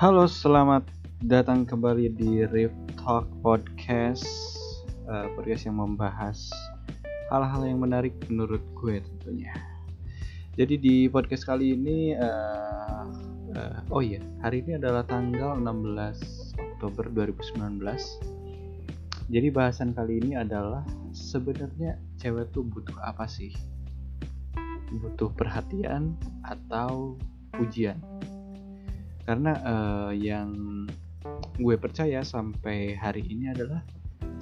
Halo, 0.00 0.24
selamat 0.24 0.88
datang 1.28 1.68
kembali 1.68 2.16
di 2.16 2.40
Riff 2.48 2.72
Talk 2.96 3.28
Podcast 3.44 4.24
uh, 5.04 5.28
Podcast 5.36 5.68
yang 5.68 5.76
membahas 5.76 6.48
hal-hal 7.28 7.68
yang 7.68 7.84
menarik 7.84 8.16
menurut 8.32 8.64
gue 8.80 9.04
tentunya 9.04 9.52
Jadi 10.56 10.80
di 10.80 11.04
podcast 11.04 11.44
kali 11.44 11.76
ini 11.76 12.16
uh, 12.16 13.12
uh, 13.52 13.92
Oh 13.92 14.00
iya, 14.00 14.24
hari 14.40 14.64
ini 14.64 14.80
adalah 14.80 15.04
tanggal 15.04 15.60
16 15.60 15.68
Oktober 16.56 17.04
2019 17.12 17.84
Jadi 19.28 19.48
bahasan 19.52 19.92
kali 19.92 20.24
ini 20.24 20.32
adalah 20.32 20.80
Sebenarnya 21.12 22.00
cewek 22.16 22.48
tuh 22.56 22.64
butuh 22.64 22.96
apa 23.04 23.28
sih? 23.28 23.52
Butuh 24.96 25.28
perhatian 25.36 26.16
atau 26.40 27.20
pujian? 27.52 28.00
Karena 29.30 29.54
uh, 29.62 30.10
yang 30.10 30.50
gue 31.54 31.76
percaya 31.78 32.26
sampai 32.26 32.98
hari 32.98 33.22
ini 33.30 33.54
adalah 33.54 33.78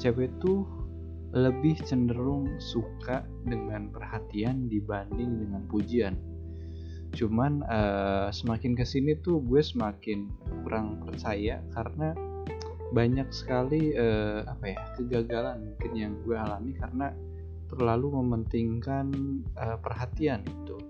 cewek 0.00 0.32
tuh 0.40 0.64
lebih 1.36 1.76
cenderung 1.84 2.56
suka 2.56 3.20
dengan 3.44 3.92
perhatian 3.92 4.72
dibanding 4.72 5.44
dengan 5.44 5.68
pujian. 5.68 6.16
Cuman 7.12 7.60
uh, 7.68 8.32
semakin 8.32 8.72
ke 8.72 8.88
sini 8.88 9.12
tuh 9.20 9.44
gue 9.44 9.60
semakin 9.60 10.24
kurang 10.64 11.04
percaya 11.04 11.60
karena 11.76 12.16
banyak 12.88 13.28
sekali 13.28 13.92
uh, 13.92 14.48
apa 14.48 14.72
ya 14.72 14.80
kegagalan 14.96 15.68
mungkin 15.68 15.92
yang 15.92 16.12
gue 16.24 16.32
alami 16.32 16.72
karena 16.80 17.12
terlalu 17.68 18.24
mementingkan 18.24 19.12
uh, 19.60 19.76
perhatian 19.84 20.40
itu 20.48 20.80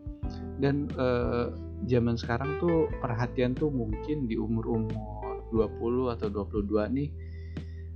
dan 0.63 0.87
uh, 0.95 1.51
zaman 1.87 2.19
sekarang 2.19 2.59
tuh 2.59 2.91
perhatian 2.99 3.55
tuh 3.55 3.71
mungkin 3.71 4.27
di 4.27 4.35
umur-umur 4.35 5.47
20 5.53 6.15
atau 6.19 6.29
22 6.29 6.97
nih 6.97 7.09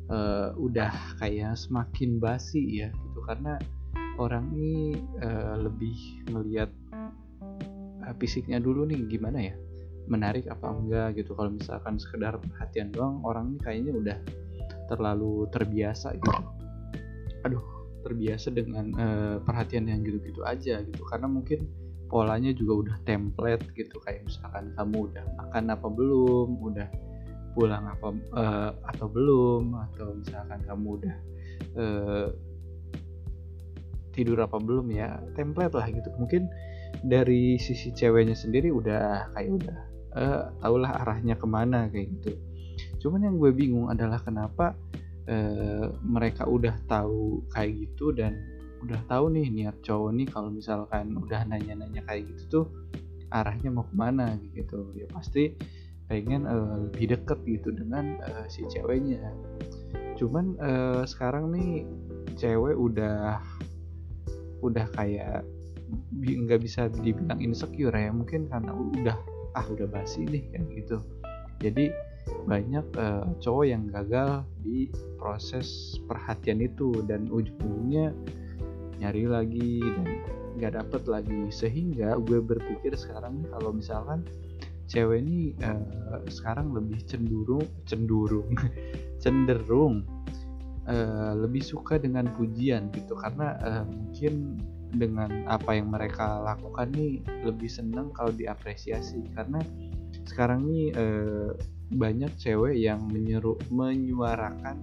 uh, 0.08 0.54
udah 0.56 0.92
kayak 1.18 1.56
semakin 1.58 2.20
basi 2.22 2.84
ya 2.84 2.88
gitu. 2.92 3.20
Karena 3.26 3.58
orang 4.20 4.52
ini 4.54 4.96
uh, 5.24 5.56
lebih 5.58 5.96
melihat 6.30 6.70
uh, 8.04 8.14
fisiknya 8.20 8.62
dulu 8.62 8.86
nih 8.88 9.02
gimana 9.08 9.38
ya? 9.52 9.54
Menarik 10.06 10.46
apa 10.50 10.66
enggak 10.70 11.22
gitu. 11.22 11.34
Kalau 11.34 11.50
misalkan 11.52 11.96
sekedar 11.98 12.38
perhatian 12.38 12.90
doang 12.90 13.22
orang 13.22 13.54
ini 13.54 13.58
kayaknya 13.62 13.92
udah 13.92 14.18
terlalu 14.90 15.46
terbiasa 15.50 16.14
gitu. 16.18 16.42
Aduh 17.46 17.64
terbiasa 18.02 18.50
dengan 18.50 18.90
uh, 18.98 19.36
perhatian 19.46 19.86
yang 19.86 20.02
gitu-gitu 20.02 20.42
aja 20.42 20.82
gitu. 20.82 21.02
Karena 21.06 21.30
mungkin 21.30 21.70
polanya 22.12 22.52
juga 22.52 22.72
udah 22.84 22.96
template 23.08 23.72
gitu 23.72 23.96
kayak 24.04 24.28
misalkan 24.28 24.68
kamu 24.76 25.08
udah 25.08 25.24
makan 25.40 25.64
apa 25.72 25.88
belum 25.88 26.48
udah 26.60 26.88
pulang 27.56 27.88
apa 27.88 28.08
uh, 28.36 28.70
atau 28.92 29.08
belum 29.08 29.72
atau 29.88 30.20
misalkan 30.20 30.60
kamu 30.68 30.86
udah 31.00 31.16
uh, 31.80 32.28
tidur 34.12 34.44
apa 34.44 34.60
belum 34.60 34.92
ya 34.92 35.16
template 35.32 35.72
lah 35.72 35.88
gitu. 35.88 36.12
Mungkin 36.20 36.52
dari 37.00 37.56
sisi 37.56 37.88
ceweknya 37.96 38.36
sendiri 38.36 38.68
udah 38.68 39.32
kayak 39.32 39.50
udah 39.64 39.78
uh, 40.12 40.42
tahulah 40.60 40.92
arahnya 41.00 41.34
ke 41.40 41.46
mana 41.48 41.88
kayak 41.88 42.12
gitu. 42.20 42.36
Cuman 43.00 43.24
yang 43.24 43.36
gue 43.40 43.50
bingung 43.56 43.88
adalah 43.88 44.20
kenapa 44.20 44.76
uh, 45.32 45.86
mereka 46.04 46.44
udah 46.44 46.76
tahu 46.84 47.40
kayak 47.56 47.88
gitu 47.88 48.12
dan 48.12 48.36
udah 48.82 49.00
tahu 49.06 49.30
nih 49.30 49.46
niat 49.48 49.78
cowok 49.86 50.10
nih 50.18 50.26
kalau 50.26 50.50
misalkan 50.50 51.14
udah 51.14 51.46
nanya-nanya 51.46 52.02
kayak 52.02 52.26
gitu 52.34 52.42
tuh 52.50 52.66
arahnya 53.32 53.70
mau 53.72 53.86
ke 53.86 53.94
mana 53.96 54.36
gitu. 54.52 54.90
Ya 54.92 55.06
pasti 55.08 55.54
pengen 56.10 56.44
uh, 56.44 56.90
lebih 56.90 57.16
deket 57.16 57.38
gitu 57.48 57.72
dengan 57.72 58.20
uh, 58.20 58.44
si 58.50 58.66
ceweknya. 58.68 59.32
Cuman 60.18 60.58
uh, 60.60 61.02
sekarang 61.08 61.54
nih 61.54 61.88
cewek 62.36 62.76
udah 62.76 63.40
udah 64.62 64.86
kayak 64.94 65.46
nggak 66.20 66.60
bisa 66.60 66.90
dibilang 66.90 67.40
insecure 67.40 67.94
ya. 67.94 68.12
Mungkin 68.12 68.50
karena 68.50 68.74
udah 68.74 69.16
ah 69.56 69.66
udah 69.70 69.88
basi 69.88 70.28
nih 70.28 70.44
kayak 70.52 70.68
gitu. 70.84 70.98
Jadi 71.62 71.94
banyak 72.46 72.86
uh, 72.98 73.26
cowok 73.38 73.66
yang 73.66 73.86
gagal 73.90 74.46
di 74.62 74.90
proses 75.18 75.98
perhatian 76.06 76.62
itu 76.62 77.02
dan 77.06 77.26
ujung-ujungnya 77.30 78.14
nyari 79.02 79.26
lagi 79.26 79.82
dan 79.82 80.06
nggak 80.56 80.72
dapet 80.78 81.02
lagi. 81.10 81.42
Sehingga 81.50 82.14
gue 82.22 82.38
berpikir 82.38 82.94
sekarang 82.94 83.42
nih 83.42 83.48
kalau 83.50 83.74
misalkan 83.74 84.22
cewek 84.86 85.26
ini 85.26 85.58
uh, 85.66 86.22
sekarang 86.30 86.70
lebih 86.70 87.02
cenderung 87.02 87.66
cenderung 87.88 88.54
cenderung 89.22 90.06
uh, 90.86 91.34
lebih 91.34 91.66
suka 91.66 91.98
dengan 91.98 92.30
pujian 92.38 92.94
gitu. 92.94 93.18
Karena 93.18 93.58
uh, 93.58 93.84
mungkin 93.84 94.62
dengan 94.92 95.48
apa 95.48 95.72
yang 95.72 95.88
mereka 95.88 96.44
lakukan 96.44 96.92
nih 96.94 97.18
lebih 97.42 97.66
seneng 97.66 98.14
kalau 98.14 98.30
diapresiasi. 98.30 99.26
Karena 99.34 99.58
sekarang 100.30 100.70
nih 100.70 100.94
uh, 100.94 101.50
banyak 101.92 102.32
cewek 102.40 102.78
yang 102.78 103.04
menyeru 103.10 103.58
menyuarakan 103.68 104.80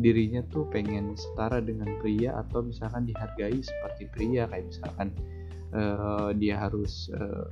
dirinya 0.00 0.40
tuh 0.48 0.64
pengen 0.72 1.12
setara 1.14 1.60
dengan 1.60 1.92
pria 2.00 2.40
atau 2.40 2.64
misalkan 2.64 3.04
dihargai 3.04 3.60
seperti 3.60 4.08
pria 4.08 4.48
kayak 4.48 4.66
misalkan 4.72 5.08
uh, 5.76 6.32
dia 6.34 6.56
harus 6.56 7.12
uh, 7.12 7.46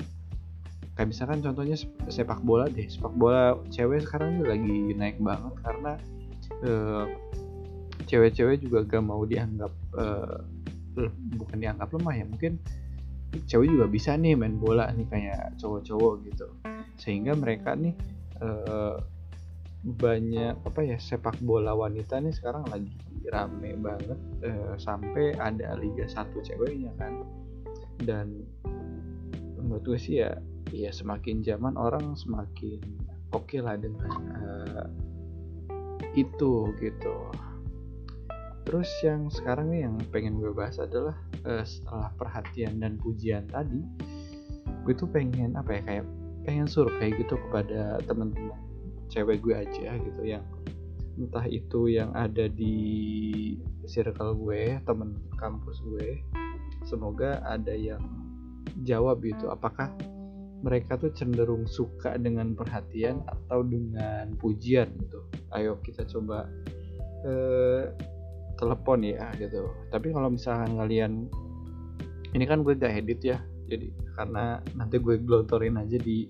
kayak 0.97 1.15
misalkan 1.15 1.45
contohnya 1.45 1.77
sepak 2.09 2.41
bola 2.43 2.67
deh 2.67 2.89
sepak 2.89 3.15
bola 3.15 3.55
cewek 3.71 4.03
sekarang 4.03 4.43
lagi 4.43 4.97
naik 4.97 5.21
banget 5.21 5.55
karena 5.63 5.93
uh, 6.65 7.07
cewek-cewek 8.09 8.65
juga 8.65 8.83
gak 8.89 9.05
mau 9.05 9.23
dianggap 9.29 9.71
uh, 9.95 10.41
bukan 11.39 11.59
dianggap 11.61 11.93
lemah 11.95 12.15
ya 12.17 12.27
mungkin 12.27 12.59
cewek 13.47 13.69
juga 13.69 13.87
bisa 13.87 14.17
nih 14.17 14.35
main 14.35 14.57
bola 14.57 14.89
nih 14.97 15.07
kayak 15.07 15.55
cowok-cowok 15.61 16.15
gitu. 16.33 16.47
Sehingga 16.97 17.37
mereka 17.37 17.77
nih 17.77 17.95
uh, 18.41 18.97
banyak 19.87 20.59
apa 20.67 20.81
ya 20.83 20.99
sepak 20.99 21.39
bola 21.43 21.71
wanita 21.71 22.19
nih 22.19 22.35
sekarang 22.35 22.67
lagi 22.67 22.91
rame 23.31 23.79
banget 23.79 24.19
eh, 24.43 24.75
sampai 24.81 25.39
ada 25.39 25.79
liga 25.79 26.07
satu 26.11 26.43
ceweknya 26.43 26.91
kan. 26.99 27.23
Dan 28.03 28.43
menurut 29.59 29.85
gue 29.95 29.99
sih 29.99 30.23
ya 30.23 30.39
ya 30.71 30.91
semakin 30.93 31.41
zaman 31.43 31.75
orang 31.75 32.15
semakin 32.15 32.79
oke 33.33 33.49
okay 33.49 33.61
lah 33.63 33.79
dengan 33.79 34.15
uh, 34.35 34.87
itu 36.15 36.73
gitu. 36.83 37.17
Terus 38.69 38.91
yang 39.01 39.33
sekarang 39.33 39.73
nih 39.73 39.89
yang 39.89 39.97
pengen 40.13 40.43
gue 40.43 40.53
bahas 40.53 40.77
adalah 40.77 41.17
uh, 41.47 41.65
setelah 41.65 42.13
perhatian 42.21 42.83
dan 42.83 43.01
pujian 43.01 43.49
tadi 43.49 43.81
gue 44.85 44.95
tuh 44.97 45.09
pengen 45.09 45.53
apa 45.57 45.81
ya 45.81 45.83
kayak 45.85 46.05
pengen 46.49 46.65
survei 46.65 47.13
gitu 47.13 47.37
kepada 47.49 48.01
teman-teman 48.09 48.68
cewek 49.09 49.41
gue 49.43 49.55
aja 49.57 49.97
gitu 49.97 50.23
yang 50.25 50.45
entah 51.19 51.45
itu 51.51 51.91
yang 51.91 52.15
ada 52.15 52.47
di 52.47 52.77
circle 53.91 54.39
gue 54.39 54.79
temen 54.87 55.19
kampus 55.35 55.83
gue 55.83 56.23
semoga 56.87 57.43
ada 57.43 57.75
yang 57.75 58.01
jawab 58.87 59.25
gitu 59.27 59.51
apakah 59.51 59.91
mereka 60.59 60.99
tuh 60.99 61.15
cenderung 61.15 61.67
suka 61.71 62.19
dengan 62.19 62.55
perhatian 62.59 63.23
atau 63.31 63.63
dengan 63.63 64.35
pujian 64.43 64.91
gitu. 64.99 65.23
Ayo 65.55 65.79
kita 65.87 66.03
coba 66.03 66.51
eh, 67.23 67.95
telepon 68.59 69.07
ya 69.07 69.31
gitu. 69.39 69.71
Tapi 69.95 70.11
kalau 70.11 70.35
misalkan 70.35 70.75
kalian 70.75 71.31
ini 72.35 72.45
kan 72.45 72.67
gue 72.67 72.75
gak 72.75 73.07
edit 73.07 73.21
ya 73.23 73.39
jadi 73.69 73.89
karena 74.17 74.61
nanti 74.75 74.97
gue 74.99 75.17
glontorin 75.21 75.79
aja 75.79 75.97
di 75.97 76.27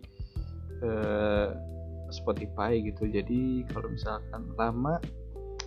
eh, 0.85 1.49
Spotify 2.11 2.81
gitu. 2.81 3.09
Jadi 3.09 3.65
kalau 3.73 3.93
misalkan 3.93 4.53
lama 4.57 5.01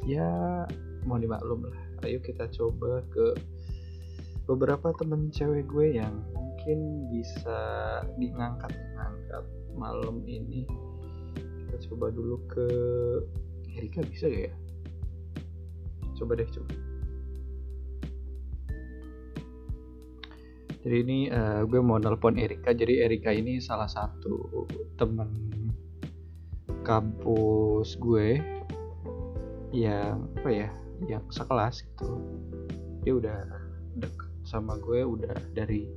ya 0.05 0.65
mau 1.05 1.17
dimaklum 1.17 1.65
lah. 1.65 1.79
Ayo 2.05 2.21
kita 2.21 2.49
coba 2.49 3.05
ke 3.13 3.37
beberapa 4.49 4.93
temen 4.97 5.29
cewek 5.29 5.69
gue 5.69 6.01
yang 6.01 6.13
mungkin 6.33 7.09
bisa 7.13 7.59
diangkat 8.17 8.73
ngangkat 8.97 9.45
malam 9.77 10.25
ini. 10.25 10.65
Kita 11.65 11.77
coba 11.89 12.11
dulu 12.11 12.35
ke 12.49 12.67
Erika 13.77 14.03
bisa 14.03 14.27
gak 14.27 14.51
ya? 14.51 14.53
Coba 16.17 16.35
deh 16.37 16.49
coba. 16.49 16.73
Jadi 20.81 20.97
ini 20.97 21.19
uh, 21.29 21.61
gue 21.69 21.77
mau 21.77 22.01
nelpon 22.01 22.41
Erika. 22.41 22.73
Jadi 22.73 23.05
Erika 23.05 23.29
ini 23.29 23.61
salah 23.61 23.85
satu 23.85 24.65
temen 24.97 25.60
kampus 26.81 27.95
gue 27.97 28.41
yang 29.71 30.27
apa 30.41 30.49
ya 30.49 30.69
yang 31.05 31.23
sekelas 31.31 31.85
gitu. 31.85 32.19
Dia 33.01 33.13
udah 33.17 33.39
deket 33.97 34.31
sama 34.45 34.77
gue 34.77 35.01
udah 35.05 35.33
dari 35.53 35.87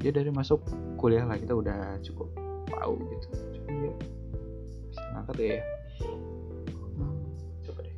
dia 0.00 0.10
dari 0.10 0.30
masuk 0.34 0.62
kuliah 0.98 1.26
lah 1.26 1.38
kita 1.38 1.54
udah 1.54 1.98
cukup 2.02 2.28
tahu 2.68 2.98
gitu. 3.10 3.26
Cuma 3.58 3.68
dia 3.72 3.94
ngangkat 5.12 5.36
ya. 5.38 5.60
Coba 7.68 7.80
deh. 7.84 7.96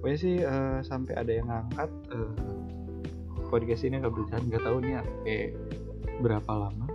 Pokoknya 0.00 0.18
sih 0.18 0.36
uh, 0.42 0.78
sampai 0.84 1.14
ada 1.18 1.32
yang 1.32 1.46
ngangkat 1.48 1.90
uh, 2.14 2.34
podcast 3.46 3.86
ini 3.86 4.02
nggak 4.02 4.14
berjalan 4.14 4.44
nggak 4.50 4.64
tahu 4.64 4.76
nih 4.82 4.92
kayak 5.22 5.48
berapa 6.20 6.52
lama 6.52 6.85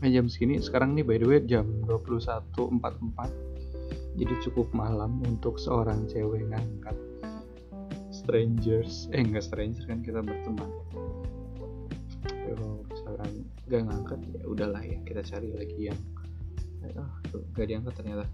nah, 0.00 0.08
jam 0.08 0.28
segini. 0.28 0.60
Sekarang 0.60 0.92
nih 0.92 1.04
by 1.04 1.16
the 1.20 1.26
way 1.26 1.40
jam 1.44 1.66
21.44 1.88 3.56
jadi 4.16 4.32
cukup 4.48 4.72
malam 4.72 5.20
untuk 5.28 5.60
seorang 5.60 6.08
cewek 6.08 6.48
ngangkat 6.48 6.96
strangers. 8.08 9.12
Eh 9.12 9.20
enggak 9.20 9.44
stranger 9.44 9.84
kan 9.84 10.00
kita 10.00 10.24
berteman. 10.24 10.72
Kalau 12.24 12.80
misalkan 12.88 13.44
gak 13.68 13.84
ngangkat 13.84 14.20
ya 14.32 14.42
udahlah 14.48 14.80
ya 14.80 14.96
kita 15.04 15.20
cari 15.20 15.52
lagi 15.52 15.92
yang 15.92 16.00
oh 16.96 17.12
gak 17.52 17.68
diangkat 17.68 17.92
ternyata. 17.92 18.24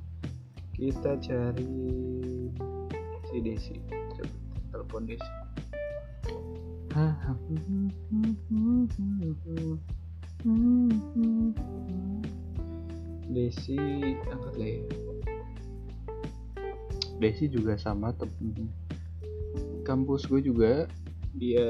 Kita 0.71 1.19
cari 1.19 1.67
si 3.27 3.37
Desi. 3.43 3.75
Coba 3.91 4.35
telepon 4.71 5.03
Desi 5.11 5.31
Desi 13.31 13.79
angkat 14.27 14.55
lah 14.59 14.69
ya 14.75 14.83
Desi 17.23 17.47
juga 17.47 17.79
sama 17.79 18.11
temen 18.19 18.67
kampus 19.87 20.27
gue 20.27 20.43
juga 20.43 20.91
dia 21.39 21.63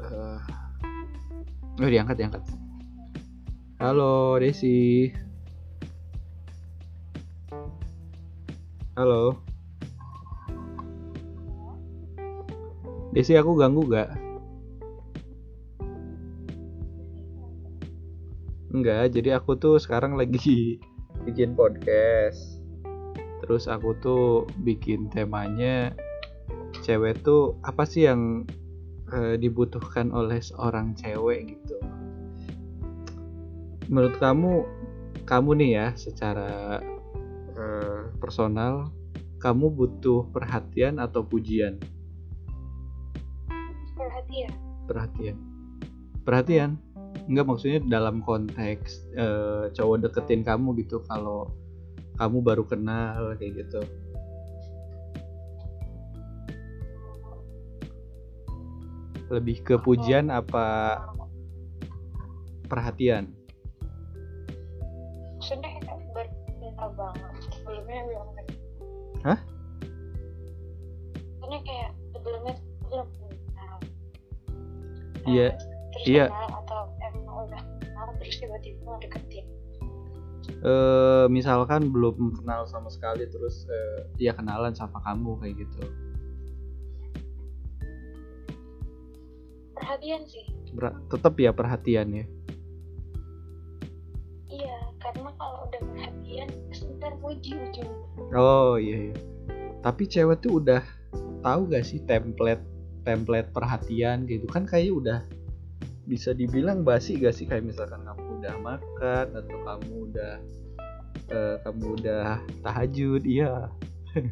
uh, 0.00 0.40
oh 1.76 1.88
diangkat 1.88 2.16
diangkat. 2.20 2.42
Halo 3.80 4.36
Desi. 4.40 5.12
Halo. 8.96 9.40
Desi 13.16 13.32
aku 13.36 13.56
ganggu 13.56 13.88
gak 13.88 14.19
enggak 18.70 19.10
jadi 19.14 19.42
aku 19.42 19.58
tuh 19.58 19.76
sekarang 19.82 20.14
lagi 20.14 20.78
bikin 21.26 21.58
podcast. 21.58 22.62
Terus 23.40 23.66
aku 23.66 23.96
tuh 23.98 24.46
bikin 24.62 25.10
temanya 25.10 25.90
cewek 26.86 27.20
tuh 27.26 27.58
apa 27.66 27.82
sih 27.82 28.06
yang 28.06 28.46
uh, 29.10 29.34
dibutuhkan 29.34 30.14
oleh 30.14 30.38
seorang 30.38 30.94
cewek 30.94 31.56
gitu. 31.58 31.76
Menurut 33.90 34.16
kamu 34.22 34.64
kamu 35.26 35.50
nih 35.62 35.70
ya 35.74 35.86
secara 35.98 36.78
uh, 37.58 38.02
personal 38.22 38.94
kamu 39.40 39.72
butuh 39.72 40.28
perhatian 40.30 41.00
atau 41.00 41.24
pujian? 41.24 41.80
Perhatian. 43.96 44.52
Perhatian. 44.84 45.36
Perhatian 46.22 46.70
enggak 47.28 47.46
maksudnya 47.48 47.80
dalam 47.84 48.24
konteks 48.24 49.10
uh, 49.18 49.68
cowok 49.74 50.08
deketin 50.08 50.46
kamu 50.46 50.76
gitu 50.80 51.02
kalau 51.04 51.50
kamu 52.16 52.38
baru 52.44 52.64
kenal 52.68 53.36
kayak 53.40 53.64
gitu. 53.66 53.80
Lebih 59.30 59.62
ke 59.62 59.74
pujian 59.78 60.28
apa 60.28 60.98
perhatian? 62.66 63.30
Maksudnya 65.38 65.80
banget 66.96 67.34
sebelumnya 67.52 68.00
belum 68.08 68.28
hah? 69.24 69.38
Maksudnya 71.40 71.60
kayak 71.64 71.90
sebelumnya 72.12 72.54
belum 72.88 73.08
kenal. 73.08 73.76
Iya 75.28 75.48
iya 76.08 76.26
eh 80.60 81.26
misalkan 81.32 81.88
belum 81.88 82.36
kenal 82.36 82.68
sama 82.68 82.92
sekali 82.92 83.24
terus 83.24 83.64
eh, 83.68 84.04
ya 84.20 84.36
kenalan 84.36 84.76
sama 84.76 85.00
kamu 85.00 85.40
kayak 85.40 85.64
gitu. 85.64 85.80
Perhatian 89.72 90.22
sih. 90.28 90.44
Ber- 90.76 91.00
tetap 91.08 91.34
ya 91.40 91.50
perhatian 91.56 92.08
ya? 92.12 92.24
Iya 94.50 94.76
karena 95.00 95.30
kalau 95.40 95.64
udah 95.70 95.82
perhatian 95.94 96.48
sebentar 96.74 97.12
muji 97.22 97.56
ujung 97.56 97.90
oh 98.36 98.76
iya, 98.76 99.10
iya. 99.10 99.16
tapi 99.80 100.04
cewek 100.06 100.44
tuh 100.44 100.60
udah 100.60 100.82
tahu 101.40 101.70
gak 101.72 101.86
sih 101.86 102.02
template 102.04 102.62
template 103.02 103.48
perhatian 103.50 104.28
gitu? 104.28 104.44
Kan 104.52 104.68
kayak 104.68 104.92
udah 104.92 105.18
bisa 106.04 106.36
dibilang 106.36 106.84
basi 106.84 107.16
gak 107.16 107.32
sih 107.32 107.48
kayak 107.48 107.64
misalkan 107.64 108.04
kamu 108.04 108.29
udah 108.40 108.56
makan 108.64 109.26
atau 109.36 109.56
kamu 109.68 109.94
udah 110.08 110.34
eh, 111.28 111.56
kamu 111.60 111.84
udah 112.00 112.26
tahajud 112.64 113.22
iya. 113.28 113.68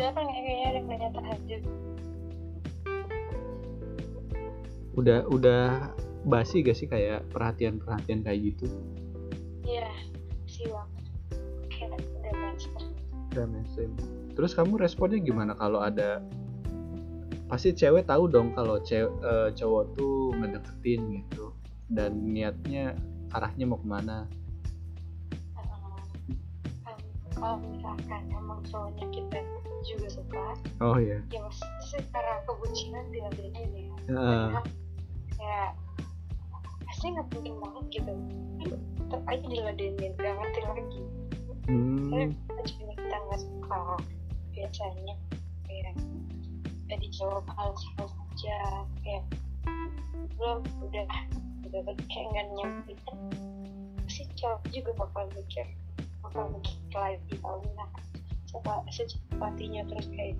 Udah 0.00 0.16
kan 0.16 0.24
kayaknya 0.32 0.64
ada 0.64 0.78
yang 0.80 0.86
nanya 0.88 1.08
tahajud. 1.12 1.62
Udah 4.96 5.28
udah 5.28 5.92
basi 6.24 6.64
gak 6.64 6.72
sih 6.80 6.88
kayak 6.88 7.28
perhatian 7.28 7.76
perhatian 7.76 8.24
kayak 8.24 8.56
gitu? 8.56 8.64
Iya 9.60 9.92
sih 10.48 10.72
banget. 10.72 11.04
Kayak 11.68 12.00
udah 12.00 12.32
master 12.32 12.82
udah 13.36 13.44
mainstream. 13.44 13.92
Terus 14.32 14.56
kamu 14.56 14.80
responnya 14.80 15.20
gimana 15.20 15.52
kalau 15.52 15.84
ada 15.84 16.24
pasti 17.52 17.76
cewek 17.76 18.08
tahu 18.08 18.30
dong 18.30 18.56
kalau 18.56 18.80
cewek 18.80 19.10
cowok 19.58 19.84
tuh 19.98 20.32
ngedeketin 20.38 21.20
gitu 21.20 21.49
dan 21.90 22.30
niatnya 22.30 22.94
arahnya 23.34 23.66
mau 23.66 23.78
ke 23.78 23.88
mana? 23.90 24.30
Kalau 27.40 27.56
misalkan 27.64 28.22
emang 28.36 28.60
cowoknya 28.68 29.06
kita 29.16 29.38
juga 29.80 30.08
suka 30.12 30.44
oh 30.84 31.00
iya. 31.00 31.24
ya 31.32 31.40
mas 31.40 31.56
secara 31.88 32.44
kebucinan 32.44 33.08
tidak 33.08 33.32
beda 33.32 33.62
ya. 33.64 33.94
Karena 34.12 34.60
kayak 35.40 35.70
pasti 36.84 37.06
nggak 37.16 37.28
penting 37.32 37.56
banget 37.56 37.84
gitu. 37.96 38.12
Tetap 39.00 39.22
aja 39.24 39.46
diladenin 39.48 40.12
gak 40.20 40.34
ngerti 40.36 40.60
lagi. 40.68 41.00
Karena 41.64 42.28
hmm. 42.28 42.62
cuma 42.76 42.92
kita 42.92 43.16
nggak 43.24 43.40
suka 43.40 43.80
biasanya 44.52 45.14
kayak 45.64 45.94
jadi 46.92 47.06
jawab 47.08 47.46
hal 47.56 47.72
saja 47.72 48.84
kayak 49.00 49.24
belum 50.36 50.60
udah 50.84 51.08
udah 51.70 51.82
kayak 52.10 52.26
nggak 52.34 52.46
nyampe. 52.58 52.92
Kan 53.06 53.18
si 54.10 54.26
cowok 54.34 54.66
juga 54.74 54.90
bakal 54.98 55.24
mikir 55.38 55.66
bakal 56.26 56.50
mikir 56.50 56.76
lagi 56.98 57.34
kalau 57.38 57.62
nah 57.78 57.88
coba 58.50 58.82
secepatnya 58.90 59.86
terus 59.86 60.10
kayak 60.10 60.34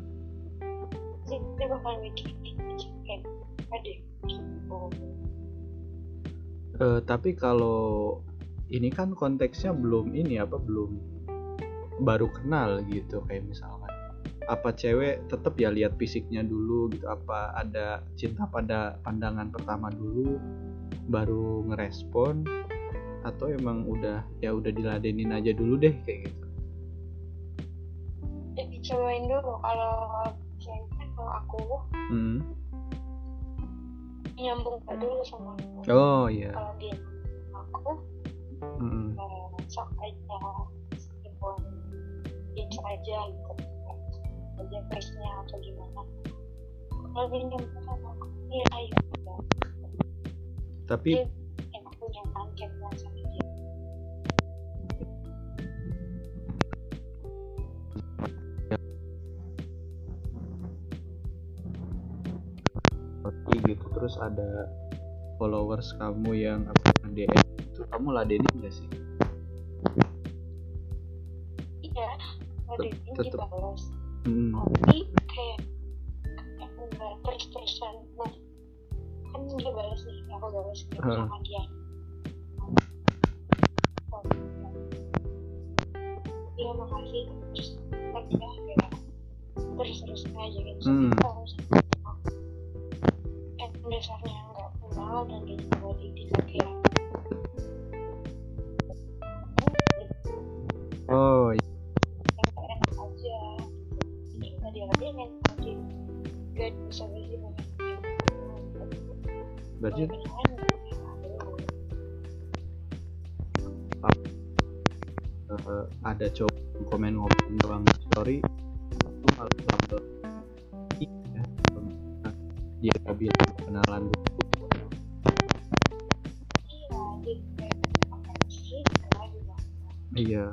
sih 1.31 1.39
dia 1.55 1.67
bakal 1.71 1.95
mikir 2.03 2.35
kayak 3.07 3.23
ada 3.71 3.93
gitu. 4.27 4.77
Eh, 6.81 7.01
tapi 7.07 7.37
kalau 7.39 8.19
ini 8.73 8.91
kan 8.91 9.15
konteksnya 9.15 9.71
belum 9.71 10.17
ini 10.17 10.43
apa 10.43 10.59
belum 10.59 10.99
baru 12.03 12.27
kenal 12.35 12.83
gitu. 12.91 13.23
Kayak 13.31 13.47
misalkan 13.47 13.93
apa 14.51 14.75
cewek 14.75 15.31
tetap 15.31 15.55
ya 15.61 15.71
lihat 15.71 15.95
fisiknya 15.95 16.43
dulu 16.43 16.91
gitu 16.91 17.07
apa 17.07 17.55
ada 17.55 18.03
cinta 18.19 18.51
pada 18.51 18.99
pandangan 19.07 19.47
pertama 19.55 19.93
dulu 19.95 20.41
baru 21.11 21.67
ngerespon 21.67 22.47
atau 23.27 23.53
emang 23.53 23.85
udah 23.85 24.25
ya 24.41 24.55
udah 24.55 24.73
diladenin 24.73 25.35
aja 25.35 25.53
dulu 25.53 25.77
deh 25.77 25.93
kayak 26.07 26.31
gitu 26.31 26.47
jadi 28.57 28.77
cobain 28.87 29.25
dulu 29.29 29.53
kalau 29.61 29.95
kalau 31.21 31.33
aku 31.37 31.61
hmm. 32.09 32.39
nyambung 34.41 34.81
gak 34.89 34.97
dulu 34.97 35.21
sama 35.29 35.53
aku 35.59 35.93
oh 35.93 36.27
iya 36.33 36.55
kalau 36.57 36.73
dia 36.81 36.97
aku 37.75 37.93
Hmm. 38.61 39.17
sok 39.73 39.89
aja 40.05 40.37
meskipun 40.93 41.57
hits 42.53 42.77
aja 42.77 43.19
gitu 43.33 43.53
aja 44.61 44.79
face-nya 44.93 45.31
atau 45.45 45.57
gimana 45.65 46.05
kalau 46.93 47.27
dia 47.33 47.41
nyambung 47.49 47.73
sama 47.81 48.13
aku 48.13 48.29
ya 48.53 48.65
ayo. 48.77 49.01
Tapi 50.91 51.23
target 52.35 52.71
lah 52.83 52.91
sama 52.99 53.23
dia 53.31 53.47
gitu 63.71 63.87
terus 63.95 64.19
ada 64.19 64.67
followers 65.39 65.95
kamu 66.03 66.31
yang 66.35 66.67
apa 66.67 66.91
DM 67.15 67.39
itu 67.63 67.87
kamu 67.87 68.09
ladenin 68.11 68.55
gak 68.59 68.75
sih 68.75 68.89
iya 71.87 72.11
ini 72.83 73.15
tetep. 73.15 73.39
balas 73.39 73.95
hmm. 74.27 74.59
tapi 74.59 75.07
balas 81.01 81.50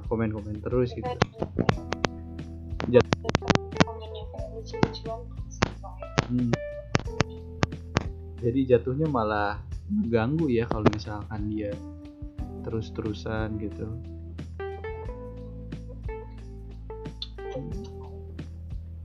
iya 0.07 0.13
komen 0.15 0.31
komen 0.31 0.55
terus 0.63 0.95
gitu. 0.95 1.11
Hmm. 6.27 6.51
jadi 8.39 8.59
jatuhnya 8.75 9.07
malah 9.11 9.59
ganggu 10.07 10.47
ya 10.47 10.67
kalau 10.67 10.87
misalkan 10.87 11.51
dia 11.51 11.71
terus-terusan 12.63 13.59
gitu. 13.59 13.87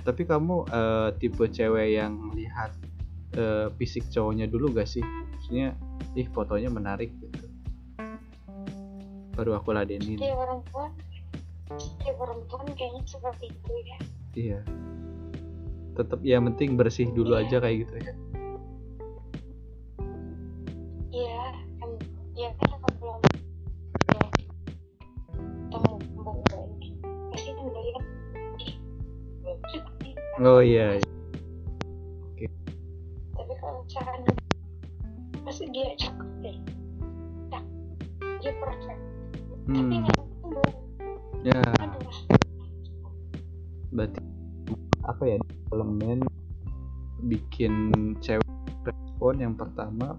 Tapi 0.03 0.23
kamu 0.27 0.67
eh, 0.67 1.09
tipe 1.23 1.47
cewek 1.47 1.95
yang 1.95 2.35
lihat 2.35 2.75
eh, 3.39 3.71
fisik 3.79 4.11
cowoknya 4.11 4.51
dulu 4.51 4.75
gak 4.75 4.91
sih? 4.91 5.03
Maksudnya 5.03 5.79
ih 6.19 6.27
fotonya 6.35 6.69
menarik 6.75 7.15
gitu. 7.23 7.47
Baru 9.33 9.57
aku 9.57 9.73
ladenin. 9.73 10.21
Setiap 10.21 10.37
perempuan 10.45 10.92
setiap 11.79 12.17
perempuan 12.19 12.67
kayaknya 12.77 13.03
seperti 13.07 13.47
itu 13.53 13.73
ya. 13.87 13.99
Iya. 14.33 14.61
Tetap 15.93 16.21
ya 16.25 16.41
penting 16.41 16.81
bersih 16.81 17.13
dulu 17.13 17.37
Iya. 17.37 17.45
aja 17.47 17.57
kayak 17.61 17.77
gitu 17.85 17.95
ya. 18.01 18.15
Iya 21.13 21.45
kan 21.77 21.91
ya 22.33 22.51
kan 22.57 22.71
kalau 22.81 23.21
ya 24.09 24.25
temu 25.69 25.97
temu 30.41 31.12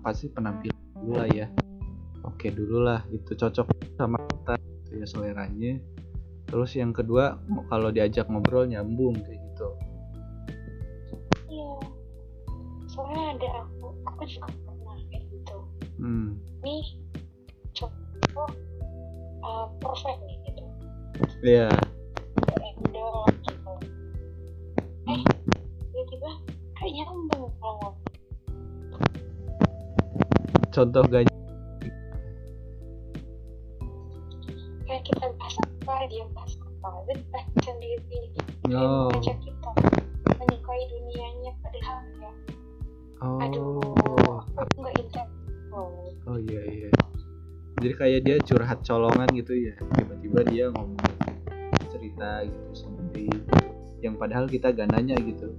pasti 0.03 0.27
penampilan 0.27 0.75
dulu 0.99 1.11
lah 1.15 1.29
ya. 1.31 1.47
Oke 2.27 2.51
dulu 2.51 2.83
lah 2.83 3.01
itu 3.09 3.31
cocok 3.33 3.67
sama 3.95 4.19
kita 4.19 4.53
gitu 4.59 4.91
ya 4.99 5.05
seleranya. 5.07 5.73
Terus 6.51 6.75
yang 6.75 6.91
kedua 6.91 7.39
kalau 7.71 7.89
diajak 7.89 8.27
ngobrol 8.27 8.67
nyambung 8.67 9.15
kayak 9.23 9.39
gitu. 9.39 9.67
Iya. 11.49 11.71
Soalnya 12.91 13.23
ada 13.39 13.49
aku 13.65 13.95
aku 14.05 14.21
juga 14.27 14.51
pernah 14.67 14.97
kayak 15.09 15.23
gitu. 15.31 15.57
Hmm. 16.03 16.35
nih 16.67 16.83
cowok 17.71 18.51
uh, 19.41 19.67
perfect 19.79 20.19
nih 20.27 20.37
gitu. 20.51 20.63
Ya 21.41 21.71
endor 22.83 23.25
gitu. 23.47 23.73
Eh 25.09 25.21
tiba-tiba 25.91 26.31
kayak 26.77 26.93
nyambung 26.99 27.49
kalau 27.57 27.95
contoh 30.73 31.05
gak? 31.05 31.29
Kayak 34.89 35.03
kita 35.05 35.25
bahas 35.37 35.55
apa 35.61 35.95
dia 36.09 36.25
bahas 36.33 36.53
apa? 36.57 36.89
Sendiri. 37.61 38.21
Kayak 38.65 38.81
oh. 38.81 39.13
mengajak 39.13 39.37
kita 39.45 39.69
menyukai 40.25 40.83
dunianya 40.89 41.51
padahal 41.61 41.97
ya. 42.17 42.31
Aduh 43.23 43.79
oh. 43.79 44.43
aku 44.59 44.75
nggak 44.83 44.93
intens 44.99 45.31
oh 45.71 46.11
oh 46.27 46.37
iya 46.49 46.61
iya. 46.67 46.89
Jadi 47.79 47.93
kayak 47.95 48.21
dia 48.25 48.37
curhat 48.41 48.79
colongan 48.81 49.29
gitu 49.31 49.53
ya. 49.55 49.73
Tiba-tiba 49.79 50.39
dia 50.49 50.65
ngomong 50.73 50.99
cerita 51.93 52.43
gitu 52.43 52.71
sendiri 52.73 53.29
yang 54.03 54.19
padahal 54.19 54.51
kita 54.51 54.75
gak 54.75 54.91
nanya 54.91 55.15
gitu 55.23 55.55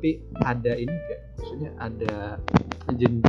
tapi 0.00 0.16
ada 0.48 0.72
ini 0.80 0.96
gak 0.96 1.20
maksudnya 1.36 1.70
ada 1.76 2.40
jen 2.96 3.20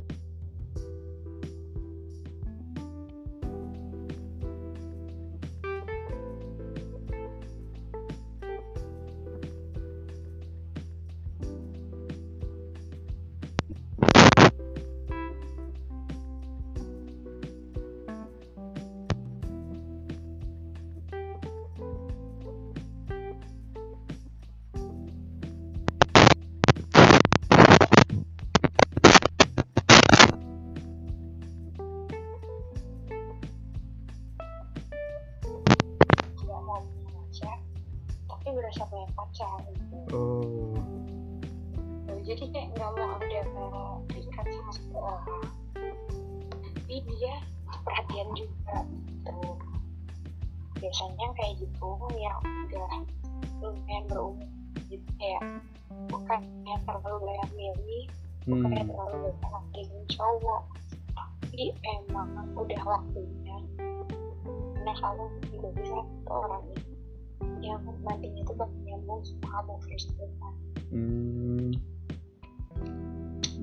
kamu 65.12 65.28
tidak 65.52 65.72
bisa 65.76 66.00
orang 66.32 66.64
ini 66.72 67.68
yang 67.68 67.84
nantinya 67.84 68.40
itu 68.48 68.54
bakal 68.56 68.80
nyambung 68.88 69.22
sama 69.28 69.48
kamu 69.52 69.74
first 69.84 70.10
kan 70.16 70.54
Hmm. 70.92 71.72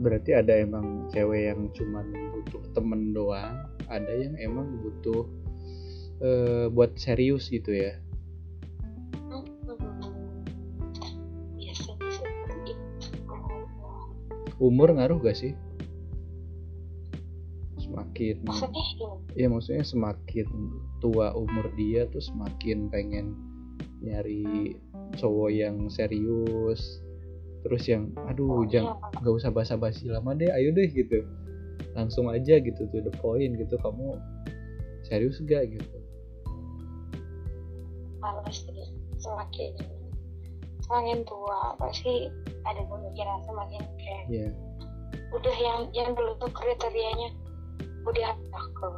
berarti 0.00 0.32
ada 0.32 0.56
emang 0.60 1.08
cewek 1.12 1.52
yang 1.52 1.68
cuman 1.76 2.08
butuh 2.36 2.64
temen 2.72 3.12
doang 3.12 3.68
ada 3.88 4.12
yang 4.12 4.36
emang 4.40 4.80
butuh 4.80 5.28
eh, 6.24 6.72
buat 6.72 6.96
serius 6.96 7.52
gitu 7.52 7.72
ya? 7.72 8.00
Hmm, 9.28 9.44
seperti 12.08 12.72
itu 12.72 13.08
umur 14.56 14.88
ngaruh 14.96 15.20
gak 15.20 15.36
sih 15.36 15.52
semakin 18.18 18.36
maksudnya 18.42 18.84
ya 19.38 19.46
maksudnya 19.46 19.84
semakin 19.86 20.48
tua 20.98 21.30
umur 21.38 21.70
dia 21.78 22.10
tuh 22.10 22.18
semakin 22.18 22.90
pengen 22.90 23.38
nyari 24.02 24.74
cowok 25.18 25.50
yang 25.50 25.76
serius. 25.90 27.02
Terus 27.66 27.84
yang 27.90 28.14
aduh 28.30 28.66
jangan 28.70 28.98
nggak 29.18 29.34
usah 29.34 29.50
basa-basi 29.50 30.06
lama 30.10 30.34
deh 30.34 30.50
ayo 30.50 30.70
deh 30.74 30.86
gitu. 30.90 31.26
Langsung 31.94 32.30
aja 32.30 32.58
gitu 32.62 32.86
to 32.90 32.98
the 33.02 33.12
point 33.18 33.58
gitu 33.58 33.74
kamu 33.82 34.18
serius 35.06 35.42
gak 35.46 35.66
gitu. 35.70 35.98
Sih 38.48 38.86
semakin 39.18 39.72
semakin 40.82 41.20
tua 41.26 41.76
pasti 41.76 42.32
ada 42.64 42.80
pemikiran 42.86 43.44
semakin 43.44 43.82
kayak 44.00 44.24
ya 44.30 44.48
udah 45.28 45.56
yang 45.60 45.80
yang 45.92 46.10
dulu 46.16 46.32
tuh 46.40 46.48
kriterianya 46.54 47.28
udah 48.08 48.32
ke 48.56 48.88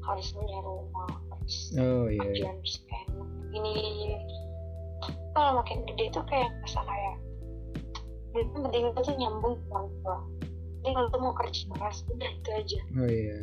harus 0.00 0.26
punya 0.32 0.58
rumah 0.62 1.10
harus 1.34 1.56
oh 1.76 2.06
iya 2.06 2.22
iya. 2.22 2.30
ujian 2.30 2.58
stand 2.62 3.10
ini 3.50 3.74
kalau 5.34 5.62
makin 5.62 5.86
gede 5.86 6.10
tuh 6.10 6.24
kayak 6.26 6.50
rasa 6.66 6.82
kayak 6.84 7.16
itu 8.30 8.56
penting 8.62 8.84
itu 8.90 9.00
tuh 9.02 9.14
nyambung 9.18 9.54
ke 9.58 9.70
orang 9.74 9.90
tua. 10.02 10.18
Jadi 10.80 10.90
kalau 10.96 11.08
tuh 11.10 11.20
mau 11.20 11.34
kerja 11.34 11.62
keras 11.76 11.96
udah 12.08 12.30
itu 12.30 12.50
aja. 12.54 12.80
Oh 12.96 13.08
iya. 13.10 13.38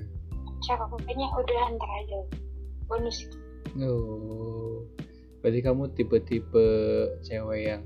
Cara 0.66 0.84
kayaknya 0.90 1.28
udah 1.36 1.58
antar 1.70 1.92
aja. 2.02 2.20
Bonus 2.88 3.18
itu. 3.28 3.38
Oh. 3.84 4.88
Berarti 5.44 5.60
kamu 5.62 5.84
tipe-tipe 5.94 6.68
cewek 7.22 7.62
yang 7.76 7.84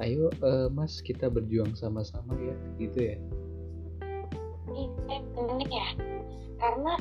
ayo 0.00 0.32
eh, 0.32 0.68
mas 0.72 1.02
kita 1.04 1.28
berjuang 1.28 1.76
sama-sama 1.76 2.32
ya 2.38 2.56
gitu 2.78 2.98
ya? 3.00 3.16
Ini 4.70 4.84
eh, 5.10 5.20
penting 5.34 5.70
ya 5.72 5.88
karena 6.60 6.92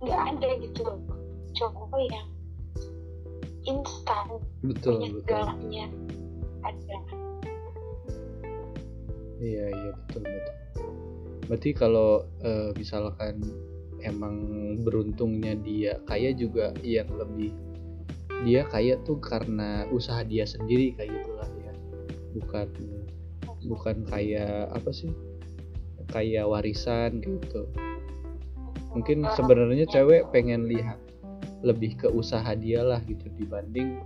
nggak 0.00 0.20
ada 0.34 0.48
gitu 0.64 0.80
loh 0.82 0.98
cowok 1.54 1.92
yang 2.10 2.28
instan 3.64 4.26
betul 4.64 4.98
punya 5.00 5.08
segalanya 5.20 5.86
ada 6.64 6.96
Iya 9.44 9.66
iya 9.68 9.92
betul 9.92 10.22
betul. 10.24 10.56
Berarti 11.50 11.70
kalau 11.76 12.24
eh, 12.40 12.70
misalkan 12.80 13.44
emang 14.00 14.36
beruntungnya 14.80 15.52
dia 15.60 16.00
kaya 16.08 16.32
juga 16.32 16.72
yang 16.80 17.08
lebih 17.12 17.52
dia 18.44 18.64
kaya 18.68 18.96
tuh 19.04 19.20
karena 19.20 19.84
usaha 19.92 20.24
dia 20.24 20.48
sendiri 20.48 20.96
kayak 20.96 21.12
gitulah 21.20 21.50
ya. 21.60 21.72
Bukan 22.40 22.68
bukan 23.68 23.96
kayak 24.08 24.72
apa 24.72 24.90
sih? 24.96 25.12
Kayak 26.08 26.48
warisan 26.48 27.20
gitu. 27.20 27.68
Mungkin 28.94 29.26
sebenarnya 29.34 29.90
cewek 29.90 30.30
pengen 30.30 30.70
lihat 30.70 30.98
lebih 31.64 31.96
ke 31.96 32.08
usaha 32.12 32.52
dia 32.54 32.84
lah 32.84 33.00
gitu 33.08 33.26
dibanding 33.40 34.04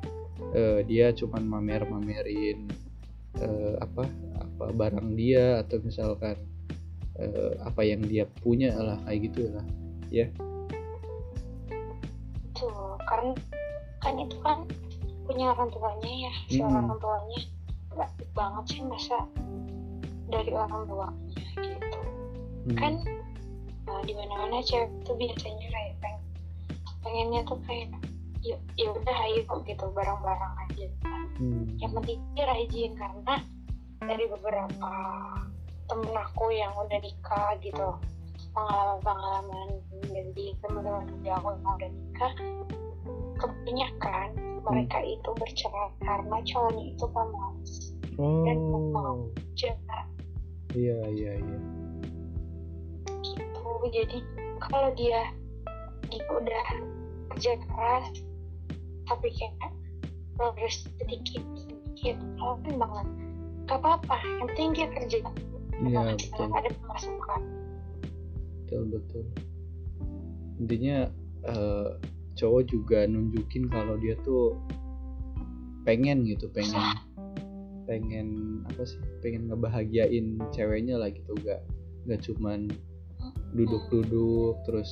eh, 0.54 0.80
dia 0.87 1.11
cuman 1.11 1.42
mamer-mamerin 1.45 2.71
eh, 3.42 3.75
apa 3.83 4.07
apa 4.38 4.64
barang 4.73 5.18
dia 5.18 5.61
atau 5.66 5.83
misalkan 5.83 6.38
eh, 7.18 7.52
apa 7.66 7.83
yang 7.83 8.00
dia 8.07 8.25
punya 8.40 8.73
lah 8.78 8.99
kayak 9.04 9.30
gitu 9.30 9.50
lah 9.52 9.66
tuh 12.54 12.99
karena 13.07 13.35
kan 14.02 14.14
itu 14.18 14.37
kan 14.42 14.59
punya 15.26 15.52
orang 15.54 15.68
tuanya 15.71 16.12
ya 16.30 16.33
si 16.49 16.59
Mm-mm. 16.62 16.71
orang 16.75 16.99
tuanya 16.99 17.40
nggak 17.95 18.11
banget 18.35 18.64
sih 18.71 18.83
masa 18.87 19.18
dari 20.30 20.52
orang 20.54 20.83
tuanya 20.87 21.12
gitu 21.59 21.99
Hmm. 22.68 22.76
kan 22.76 22.95
uh, 23.88 24.00
di 24.04 24.12
mana 24.14 24.35
mana 24.47 24.61
cewek 24.62 24.90
tuh 25.02 25.16
biasanya 25.16 25.66
kayak 25.73 25.95
pengen 26.04 26.23
pengennya 27.02 27.40
tuh 27.49 27.59
kayak 27.64 27.88
ya 28.78 28.88
udah 28.95 29.16
ayo 29.26 29.42
gitu 29.66 29.87
bareng-bareng 29.92 30.54
aja. 30.69 30.86
Hmm. 31.39 31.71
yang 31.78 31.95
penting 31.95 32.19
dia 32.34 32.50
rajin 32.50 32.93
karena 32.99 33.34
dari 34.02 34.25
beberapa 34.26 34.91
temen 35.86 36.15
aku 36.15 36.50
yang 36.50 36.75
udah 36.75 36.99
nikah 36.99 37.54
gitu 37.63 37.95
pengalaman-pengalaman 38.54 39.69
dari 40.10 40.47
teman-teman 40.58 41.06
kerja 41.06 41.30
aku 41.39 41.49
yang 41.54 41.63
udah 41.63 41.91
nikah 41.95 42.32
kebanyakan 43.39 44.28
mereka 44.67 44.99
itu 45.06 45.30
bercerai 45.39 45.91
karena 46.02 46.36
cowoknya 46.43 46.84
itu 46.91 47.04
pemalas 47.06 47.73
dan 48.19 48.58
mau 48.67 48.82
Oh, 48.99 49.30
cerita. 49.54 49.99
Iya 50.75 50.99
iya 51.15 51.32
iya. 51.39 51.58
Gitu 53.69 53.87
jadi 53.93 54.19
kalau 54.65 54.91
dia 54.97 55.21
dia 56.09 56.25
udah 56.33 56.65
kerja 57.37 57.52
keras 57.61 58.07
tapi 59.09 59.28
kayak 59.37 59.73
progres 60.37 60.89
sedikit 61.00 61.45
sedikit 61.57 62.17
alamin 62.41 62.76
banget. 62.78 63.07
Gak 63.69 63.78
apa-apa 63.85 64.17
yang 64.25 64.49
penting 64.49 64.69
dia 64.73 64.89
kerja. 64.93 65.19
Iya 65.78 65.89
Emang 65.93 66.17
betul. 66.17 66.49
ada 66.57 66.71
pemasukan 66.73 67.43
betul 68.69 68.85
betul. 68.93 69.25
Intinya 70.61 71.09
eh, 71.49 71.91
cowok 72.37 72.63
juga 72.69 73.09
nunjukin 73.09 73.73
kalau 73.73 73.97
dia 73.97 74.13
tuh 74.21 74.61
pengen 75.89 76.28
gitu 76.28 76.52
pengen 76.52 77.00
pengen 77.89 78.28
apa 78.69 78.85
sih? 78.85 79.00
Pengen 79.25 79.49
ngebahagiain 79.49 80.37
ceweknya 80.52 81.00
lah 81.00 81.09
gitu. 81.09 81.33
Gak 81.41 81.65
nggak 82.04 82.21
cuman 82.28 82.69
duduk-duduk 83.54 84.61
terus 84.69 84.91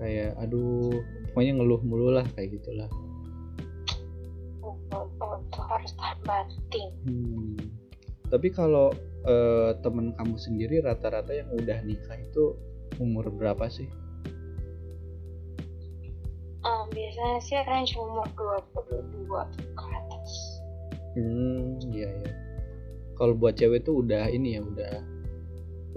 kayak 0.00 0.34
aduh 0.40 0.90
pokoknya 1.32 1.60
ngeluh 1.60 1.80
mulu 1.84 2.08
lah 2.14 2.26
kayak 2.34 2.56
gitulah 2.56 2.88
untuk 5.20 5.64
harus 5.66 5.92
tahan 5.98 6.18
banting 6.26 6.90
Hmm. 7.04 7.56
Tapi 8.30 8.54
kalau 8.54 8.94
eh, 9.26 9.74
temen 9.82 10.14
kamu 10.14 10.38
sendiri 10.38 10.78
rata-rata 10.86 11.34
yang 11.34 11.50
udah 11.50 11.82
nikah 11.82 12.14
itu 12.14 12.54
umur 13.02 13.26
berapa 13.26 13.66
sih? 13.66 13.90
um, 16.64 16.86
biasanya 16.92 17.38
sih 17.40 17.58
range 17.64 17.96
umur 17.96 18.26
22 18.36 19.26
ke 19.76 19.84
atas 19.84 20.30
Hmm, 21.18 21.74
iya 21.90 22.06
ya. 22.06 22.32
Kalau 23.18 23.34
buat 23.34 23.58
cewek 23.58 23.82
tuh 23.82 24.06
udah 24.06 24.30
ini 24.30 24.54
ya, 24.56 24.62
udah 24.62 24.94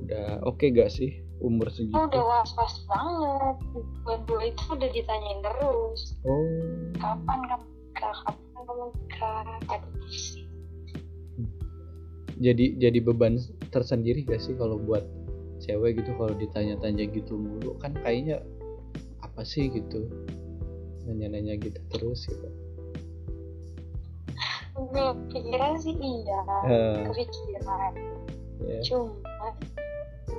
udah 0.04 0.28
oke 0.44 0.66
gak 0.74 0.90
sih 0.90 1.23
umur 1.44 1.68
segitu? 1.70 2.00
Oh, 2.00 2.08
udah 2.08 2.24
was-was 2.24 2.76
banget. 2.88 3.56
Berdua 4.08 4.42
itu 4.48 4.64
udah 4.72 4.90
ditanyain 4.90 5.40
terus. 5.44 6.16
Oh, 6.24 6.48
kapan 6.98 7.40
kamu 7.52 7.66
nikah? 7.68 8.16
Kapan 8.24 8.62
kamu 8.64 8.86
nikah? 8.96 9.44
Sih 10.08 10.44
jadi 12.44 12.76
jadi 12.76 13.00
beban 13.00 13.38
tersendiri 13.70 14.28
gak 14.28 14.42
sih 14.44 14.58
kalau 14.60 14.76
buat 14.76 15.08
cewek 15.64 16.04
gitu 16.04 16.12
kalau 16.20 16.36
ditanya-tanya 16.36 17.08
gitu 17.14 17.40
mulu? 17.40 17.80
Kan 17.80 17.96
kayaknya 18.04 18.44
apa 19.24 19.48
sih 19.48 19.72
gitu? 19.72 20.10
Nanya-nanya 21.08 21.56
gitu 21.62 21.80
terus 21.94 22.28
gitu. 22.28 22.50
gue 24.74 25.06
pikiran 25.30 25.78
sih 25.78 25.94
iya. 25.94 26.40
Eh, 26.66 27.06
kepikiran. 27.06 27.94
Ya. 28.64 28.80
cuma 28.90 29.48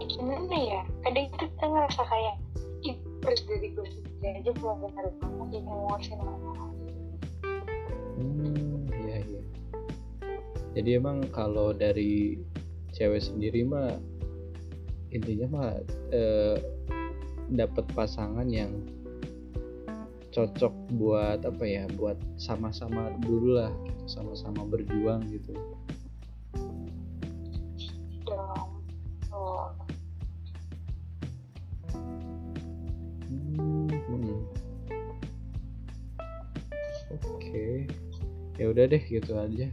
gimana 0.05 0.57
ya 0.57 0.81
kadang 1.03 1.27
itu 1.29 1.37
kita 1.49 1.65
ngerasa 1.67 2.03
kayak 2.07 2.37
terus 3.25 3.41
dari 3.49 3.73
gue 3.73 3.87
sendiri 3.89 4.45
aja 4.45 4.53
belum 4.61 4.77
benar 4.85 5.07
banget 5.17 5.47
jadi 5.49 5.65
ngurusin 5.65 6.21
orang 6.21 6.71
Hmm, 8.15 8.87
iya 8.95 9.27
iya. 9.27 9.43
Jadi 10.79 10.91
emang 10.95 11.27
kalau 11.35 11.75
dari 11.75 12.39
cewek 12.95 13.19
sendiri 13.19 13.67
mah 13.67 13.99
intinya 15.11 15.47
mah 15.51 15.71
eh, 16.15 16.57
dapat 17.51 17.83
pasangan 17.91 18.47
yang 18.47 18.71
cocok 20.31 20.71
buat 20.95 21.43
apa 21.43 21.65
ya, 21.67 21.91
buat 21.99 22.19
sama-sama 22.39 23.11
dulu 23.23 23.59
lah, 23.59 23.71
gitu, 23.83 24.03
sama-sama 24.19 24.63
berjuang 24.67 25.27
gitu. 25.27 25.59
Hmm. 34.05 34.43
Oke, 37.15 37.87
ya 38.59 38.65
udah 38.71 38.85
deh 38.91 39.03
gitu 39.07 39.39
aja. 39.39 39.69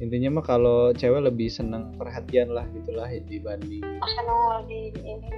Intinya 0.00 0.40
mah 0.40 0.44
kalau 0.48 0.96
cewek 0.96 1.28
lebih 1.28 1.52
senang 1.52 1.92
perhatian 2.00 2.56
lah 2.56 2.64
gitulah 2.72 3.04
dibanding 3.28 3.84
akan 3.84 4.64
di 4.64 4.88
ini 4.96 5.28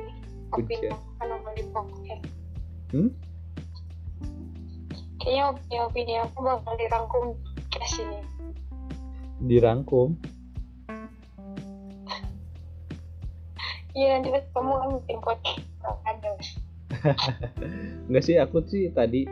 Puja. 0.54 0.94
akan 1.18 1.50
di 1.58 1.64
podcast 1.74 2.24
Hmm? 2.92 3.08
kayaknya 5.18 5.48
opini 5.48 5.76
opini 5.80 6.14
aku 6.20 6.38
bakal 6.44 6.74
dirangkum 6.76 7.24
ke 7.72 7.80
sini 7.88 8.20
dirangkum. 9.42 10.14
Iya 13.92 14.18
nanti 14.18 14.28
kamu 14.52 14.72
kan 14.72 14.88
bikin 15.00 15.18
podcast 15.20 15.62
Enggak 18.08 18.24
sih 18.26 18.36
aku 18.36 18.64
sih 18.68 18.92
tadi 18.92 19.24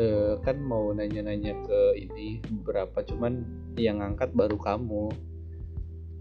uh, 0.00 0.40
kan 0.40 0.56
mau 0.60 0.90
nanya-nanya 0.92 1.54
ke 1.64 1.80
ini 2.00 2.40
beberapa 2.60 3.04
cuman 3.04 3.44
yang 3.76 4.00
ngangkat 4.00 4.32
baru 4.32 4.56
kamu. 4.56 5.12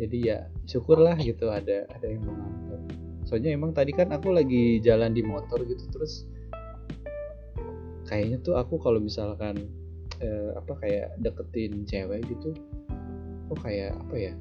Jadi 0.02 0.18
ya 0.34 0.50
syukurlah 0.68 1.16
gitu 1.22 1.52
ada 1.52 1.88
ada 1.90 2.06
yang 2.08 2.24
mengangkat. 2.26 2.82
Soalnya 3.28 3.56
emang 3.56 3.72
tadi 3.72 3.96
kan 3.96 4.12
aku 4.12 4.34
lagi 4.34 4.82
jalan 4.84 5.14
di 5.16 5.24
motor 5.24 5.62
gitu 5.64 5.88
terus 5.94 6.26
kayaknya 8.10 8.44
tuh 8.44 8.60
aku 8.60 8.76
kalau 8.82 9.00
misalkan 9.00 9.72
uh, 10.20 10.60
apa 10.60 10.74
kayak 10.84 11.08
deketin 11.24 11.88
cewek 11.88 12.20
gitu 12.28 12.52
kok 13.48 13.60
kayak 13.64 13.96
apa 13.96 14.16
ya 14.20 14.34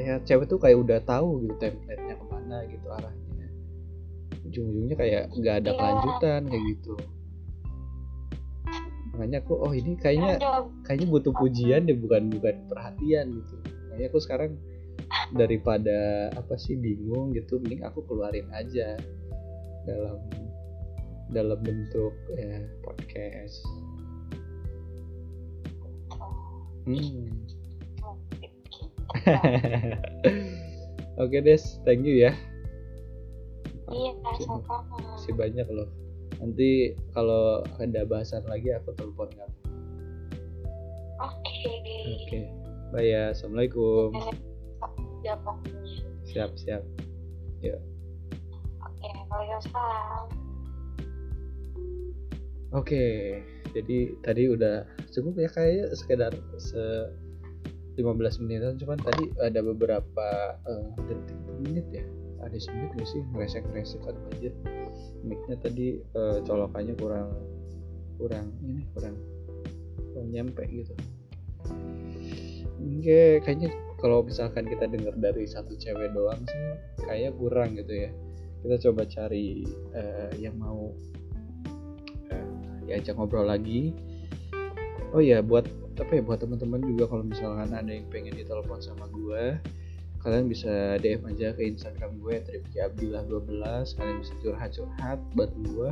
kayak 0.00 0.24
cewek 0.24 0.48
tuh 0.48 0.56
kayak 0.56 0.78
udah 0.80 0.98
tahu 1.04 1.44
gitu 1.44 1.54
template-nya 1.60 2.16
ke 2.16 2.24
mana 2.24 2.64
gitu 2.72 2.86
arahnya. 2.88 3.46
Ujung-ujungnya 4.48 4.96
kayak 4.96 5.22
nggak 5.36 5.54
ada 5.60 5.70
kelanjutan 5.76 6.40
kayak 6.48 6.64
gitu. 6.72 6.94
Makanya 9.12 9.44
aku 9.44 9.52
oh 9.60 9.72
ini 9.76 9.92
kayaknya 10.00 10.40
kayaknya 10.88 11.06
butuh 11.12 11.32
pujian 11.36 11.84
deh 11.84 11.98
bukan 12.00 12.32
bukan 12.32 12.56
perhatian 12.72 13.28
gitu. 13.36 13.56
Makanya 13.92 14.06
aku 14.08 14.18
sekarang 14.24 14.56
daripada 15.36 16.32
apa 16.32 16.56
sih 16.56 16.80
bingung 16.80 17.36
gitu 17.36 17.60
mending 17.60 17.84
aku 17.84 18.00
keluarin 18.08 18.48
aja 18.56 18.96
dalam 19.84 20.18
dalam 21.28 21.60
bentuk 21.60 22.16
ya, 22.32 22.64
podcast. 22.80 23.60
Hmm 26.88 27.49
Oke 31.22 31.42
Des, 31.42 31.62
thank 31.84 32.06
you 32.06 32.24
ya. 32.24 32.32
Iya, 33.90 34.14
sama-sama. 34.38 35.18
Masih 35.18 35.34
banyak 35.34 35.66
loh. 35.66 35.90
Nanti 36.38 36.94
kalau 37.12 37.66
ada 37.82 38.06
bahasan 38.06 38.46
lagi 38.46 38.70
aku 38.72 38.94
telepon 38.94 39.28
kamu. 39.34 39.56
Oke. 41.20 41.74
Oke. 42.06 42.40
Bye 42.94 43.12
ya. 43.12 43.34
Assalamualaikum. 43.34 44.14
Pokoknya. 44.14 45.34
Siap, 46.30 46.54
siap. 46.56 46.82
Ya. 47.60 47.76
Oke, 48.80 49.10
waalaikumsalam. 49.28 50.26
Oke, 52.70 53.42
jadi 53.74 54.14
tadi 54.22 54.46
udah 54.46 54.86
cukup 55.10 55.42
ya 55.42 55.50
kayaknya 55.50 55.90
sekedar 55.90 56.30
se 56.54 57.10
15 58.00 58.42
menitan 58.44 58.74
cuman 58.80 58.98
tadi 59.00 59.28
ada 59.44 59.60
beberapa 59.60 60.28
uh, 60.64 60.88
detik 61.04 61.38
menit 61.60 61.86
ya. 61.92 62.04
Ada 62.40 62.56
semenit 62.56 62.96
gak 62.96 63.08
sih 63.08 63.20
ngeresek 63.36 63.64
ngeresek 63.68 64.00
kan 64.00 64.16
aja? 64.32 64.50
Micnya 65.20 65.56
tadi 65.60 66.00
uh, 66.16 66.40
colokannya 66.42 66.96
kurang 66.96 67.36
kurang 68.16 68.52
ini 68.64 68.88
kurang 68.96 69.16
kurang 70.12 70.28
nyampe 70.32 70.64
gitu. 70.72 70.92
Oke 72.80 73.44
kayaknya 73.44 73.68
kalau 74.00 74.24
misalkan 74.24 74.64
kita 74.64 74.88
dengar 74.88 75.12
dari 75.20 75.44
satu 75.44 75.76
cewek 75.76 76.16
doang 76.16 76.40
sih 76.48 76.64
kayak 77.04 77.36
kurang 77.36 77.76
gitu 77.76 78.08
ya. 78.08 78.10
Kita 78.60 78.76
coba 78.88 79.04
cari 79.08 79.64
uh, 79.92 80.32
yang 80.40 80.56
mau 80.56 80.92
uh, 82.32 82.48
diajak 82.88 83.16
ngobrol 83.20 83.44
lagi 83.44 83.92
oh 85.10 85.22
ya 85.22 85.42
buat 85.42 85.66
apa 85.98 86.12
ya 86.16 86.22
buat 86.22 86.40
teman-teman 86.40 86.80
juga 86.86 87.10
kalau 87.10 87.24
misalkan 87.26 87.70
ada 87.74 87.90
yang 87.90 88.06
pengen 88.08 88.32
ditelepon 88.34 88.80
sama 88.80 89.10
gue 89.10 89.58
kalian 90.20 90.52
bisa 90.52 91.00
DM 91.00 91.24
aja 91.24 91.56
ke 91.56 91.64
Instagram 91.64 92.20
gue 92.20 92.44
Tripki 92.44 92.78
Abdillah 92.78 93.24
12 93.26 93.96
kalian 93.96 94.16
bisa 94.20 94.34
curhat-curhat 94.44 95.18
buat 95.32 95.50
gue 95.64 95.88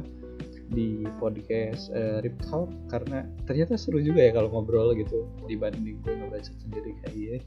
di 0.69 1.09
podcast 1.17 1.89
uh, 1.97 2.21
Rip 2.21 2.37
Talk 2.45 2.69
karena 2.93 3.25
ternyata 3.49 3.81
seru 3.81 4.05
juga 4.05 4.21
ya 4.21 4.37
kalau 4.37 4.53
ngobrol 4.53 4.93
gitu 4.93 5.25
dibanding 5.49 5.97
gue 6.05 6.13
ngebaca 6.13 6.53
sendiri 6.61 6.93
kayak 7.01 7.15
gini 7.17 7.39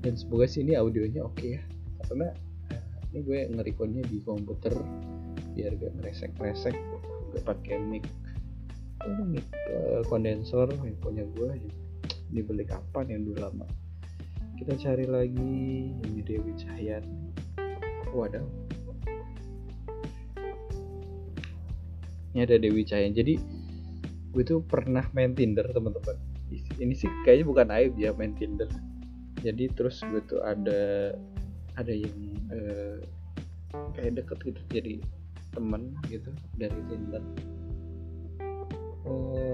dan 0.00 0.16
semoga 0.16 0.48
sih 0.48 0.64
ini 0.64 0.72
audionya 0.74 1.28
oke 1.28 1.36
okay 1.36 1.60
ya 1.60 1.62
karena 2.08 2.32
uh, 2.72 2.82
ini 3.12 3.18
gue 3.20 3.38
ngerikonnya 3.52 4.02
di 4.08 4.18
komputer 4.24 4.72
biar 5.52 5.76
gak 5.76 5.92
ngeresek-resek 6.00 6.72
gue 7.32 7.40
pakai 7.44 7.76
mic 7.84 8.08
ini 9.08 9.42
uh, 9.72 10.00
kondensor 10.06 10.70
yang 10.82 10.96
punya 11.02 11.24
gue 11.36 11.58
dibeli 12.32 12.64
kapan 12.64 13.12
yang 13.12 13.20
dulu 13.26 13.38
lama? 13.42 13.66
Kita 14.56 14.78
cari 14.78 15.06
lagi. 15.10 15.90
Ini 15.90 16.20
Dewi 16.22 16.52
Cahyan 16.54 17.04
waduh. 18.12 18.44
Ini 22.32 22.44
ada 22.44 22.56
Dewi 22.60 22.84
Cahyan 22.84 23.12
jadi 23.12 23.36
gue 24.32 24.42
tuh 24.44 24.64
pernah 24.64 25.04
main 25.12 25.36
Tinder 25.36 25.64
teman-teman. 25.68 26.16
Ini 26.52 26.92
sih 26.96 27.08
kayaknya 27.24 27.44
bukan 27.48 27.68
aib 27.72 27.92
ya 27.96 28.12
main 28.16 28.32
Tinder. 28.36 28.68
Jadi 29.42 29.72
terus 29.74 30.00
gue 30.06 30.20
tuh 30.28 30.40
ada 30.44 31.12
ada 31.76 31.92
yang 31.92 32.16
uh, 32.52 32.96
kayak 33.96 34.22
deket 34.22 34.38
gitu. 34.52 34.60
Jadi 34.72 34.94
temen 35.52 35.92
gitu 36.08 36.32
dari 36.56 36.80
Tinder 36.88 37.20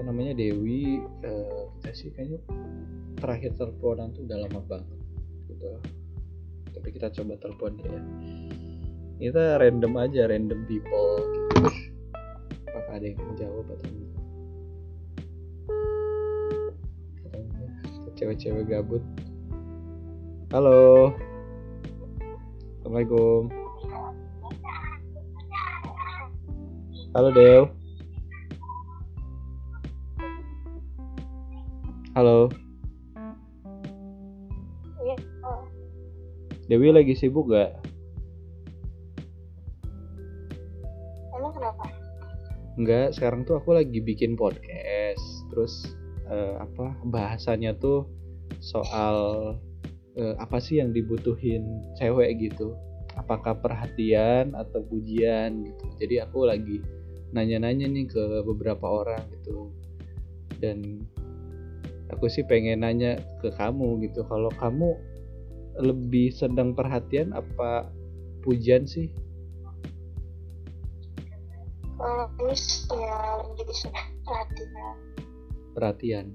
namanya 0.09 0.33
Dewi 0.33 1.05
uh, 1.21 1.69
kita 1.77 1.93
sih 1.93 2.09
kayaknya 2.09 2.41
terakhir 3.21 3.53
teleponan 3.61 4.09
tuh 4.09 4.25
udah 4.25 4.41
lama 4.41 4.57
banget 4.65 4.97
gitu. 5.45 5.69
Tapi 6.73 6.87
kita 6.89 7.13
coba 7.13 7.37
telepon 7.37 7.77
dia. 7.77 7.93
Ya 9.21 9.29
kita 9.29 9.61
random 9.61 9.93
aja 10.01 10.25
random 10.25 10.65
people 10.65 11.21
gitu. 11.29 11.61
Apakah 12.73 12.97
ada 12.97 13.05
yang 13.05 13.21
menjawab 13.21 13.69
atau 13.69 13.85
enggak? 13.85 14.17
Cewek-cewek 18.17 18.65
gabut? 18.65 19.05
Halo. 20.49 21.13
Assalamualaikum. 22.81 23.53
Halo 27.13 27.29
Dew 27.29 27.78
Halo. 32.19 32.51
Iya. 34.99 35.15
Dewi 36.67 36.91
lagi 36.91 37.15
sibuk 37.15 37.47
gak? 37.47 37.79
Emang 41.31 41.55
kenapa? 41.55 41.87
Enggak, 42.75 43.15
sekarang 43.15 43.47
tuh 43.47 43.55
aku 43.55 43.71
lagi 43.71 44.03
bikin 44.03 44.35
podcast. 44.35 45.47
Terus 45.47 45.95
uh, 46.27 46.59
apa 46.59 46.91
bahasannya 47.07 47.79
tuh 47.79 48.03
soal 48.59 49.55
uh, 50.19 50.35
apa 50.43 50.59
sih 50.59 50.83
yang 50.83 50.91
dibutuhin 50.91 51.87
cewek 51.95 52.51
gitu? 52.51 52.75
Apakah 53.15 53.55
perhatian 53.63 54.59
atau 54.59 54.83
pujian 54.91 55.63
gitu? 55.63 55.85
Jadi 56.03 56.19
aku 56.19 56.51
lagi 56.51 56.83
nanya-nanya 57.31 57.87
nih 57.87 58.11
ke 58.11 58.43
beberapa 58.43 59.07
orang 59.07 59.23
gitu. 59.39 59.71
Dan 60.59 61.07
aku 62.13 62.25
sih 62.27 62.45
pengen 62.45 62.81
nanya 62.81 63.17
ke 63.41 63.53
kamu 63.53 64.01
gitu. 64.05 64.25
Kalau 64.25 64.49
kamu 64.57 64.97
lebih 65.79 66.33
sedang 66.33 66.75
perhatian 66.75 67.31
apa 67.31 67.87
pujian 68.43 68.83
sih? 68.89 69.07
Kalau 71.99 72.27
ya 72.95 73.19
jadi 73.55 73.73
perhatian. 74.23 74.95
Perhatian. 75.75 76.25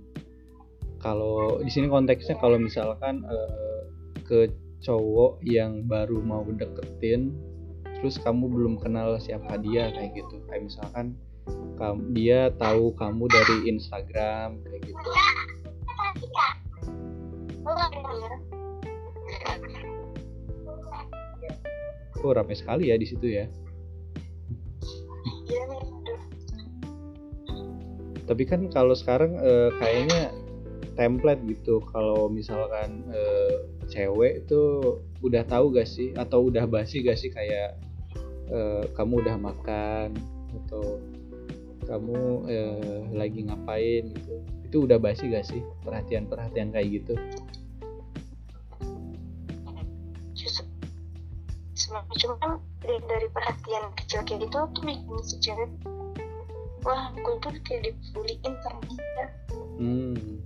Kalau 1.03 1.61
di 1.61 1.69
sini 1.69 1.91
konteksnya 1.93 2.41
kalau 2.41 2.57
misalkan 2.57 3.25
uh, 3.29 3.83
ke 4.25 4.49
cowok 4.81 5.41
yang 5.45 5.85
baru 5.85 6.21
mau 6.21 6.45
deketin 6.49 7.33
terus 8.01 8.21
kamu 8.21 8.53
belum 8.53 8.75
kenal 8.81 9.17
siapa 9.21 9.61
dia 9.61 9.93
kayak 9.93 10.17
gitu. 10.17 10.41
Kayak 10.49 10.69
misalkan 10.69 11.17
kamu 11.77 12.01
dia 12.17 12.53
tahu 12.57 12.93
kamu 12.97 13.25
dari 13.29 13.57
Instagram 13.73 14.61
kayak 14.65 14.81
gitu 14.89 15.11
Oh 22.25 22.33
ramai 22.33 22.57
sekali 22.57 22.89
ya 22.89 22.97
di 22.97 23.05
situ 23.05 23.27
ya. 23.29 23.45
Tapi 28.25 28.43
kan 28.49 28.73
kalau 28.73 28.97
sekarang 28.97 29.37
eh, 29.37 29.71
kayaknya 29.77 30.33
template 30.97 31.45
gitu. 31.45 31.85
Kalau 31.93 32.33
misalkan 32.33 33.05
eh, 33.13 33.69
cewek 33.93 34.49
itu 34.49 34.61
udah 35.21 35.45
tahu 35.45 35.77
gak 35.77 35.89
sih? 35.89 36.17
Atau 36.17 36.49
udah 36.49 36.65
basi 36.65 37.05
gak 37.05 37.21
sih 37.21 37.29
kayak 37.29 37.77
eh, 38.49 38.85
kamu 38.97 39.21
udah 39.21 39.37
makan 39.37 40.17
atau 40.65 40.97
kamu 41.85 42.49
eh, 42.49 43.01
lagi 43.13 43.45
ngapain 43.45 44.09
gitu 44.17 44.41
itu 44.65 44.89
udah 44.89 44.99
basi 44.99 45.29
gak 45.29 45.47
sih? 45.47 45.61
Perhatian-perhatian 45.85 46.73
kayak 46.73 46.89
gitu? 47.03 47.15
Cuma 52.25 52.41
kan 52.41 52.57
dari, 52.81 52.99
dari 53.05 53.29
perhatian 53.29 53.93
kecil 54.01 54.21
kayak 54.25 54.41
gitu 54.49 54.57
tuh 54.73 54.83
bikin 54.83 55.21
si 55.25 55.37
cewek 55.45 55.71
wah 56.85 57.09
gue 57.17 57.37
tuh 57.41 57.53
kayak 57.65 57.91
dibuliin 57.91 58.55
dia 58.61 59.27
hmm. 59.81 60.37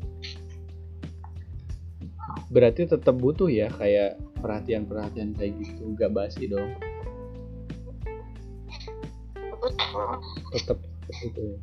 berarti 2.54 2.87
tetap 2.87 3.18
butuh 3.18 3.50
ya 3.50 3.68
kayak 3.74 4.16
perhatian-perhatian 4.38 5.35
kayak 5.35 5.52
gitu 5.59 5.98
gak 5.98 6.14
basi 6.14 6.46
dong? 6.46 6.78
Betul. 9.59 10.22
Tetap 10.54 10.78
itu 11.26 11.40
ya. 11.42 11.59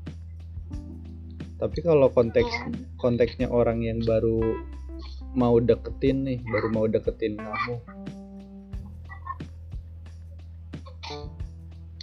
Tapi 1.55 1.79
kalau 1.81 2.11
konteks 2.11 2.51
konteksnya 2.99 3.47
orang 3.47 3.81
yang 3.83 4.03
baru 4.03 4.59
mau 5.35 5.59
deketin 5.59 6.23
nih 6.27 6.39
baru 6.47 6.67
mau 6.71 6.85
deketin 6.87 7.35
kamu. 7.39 7.75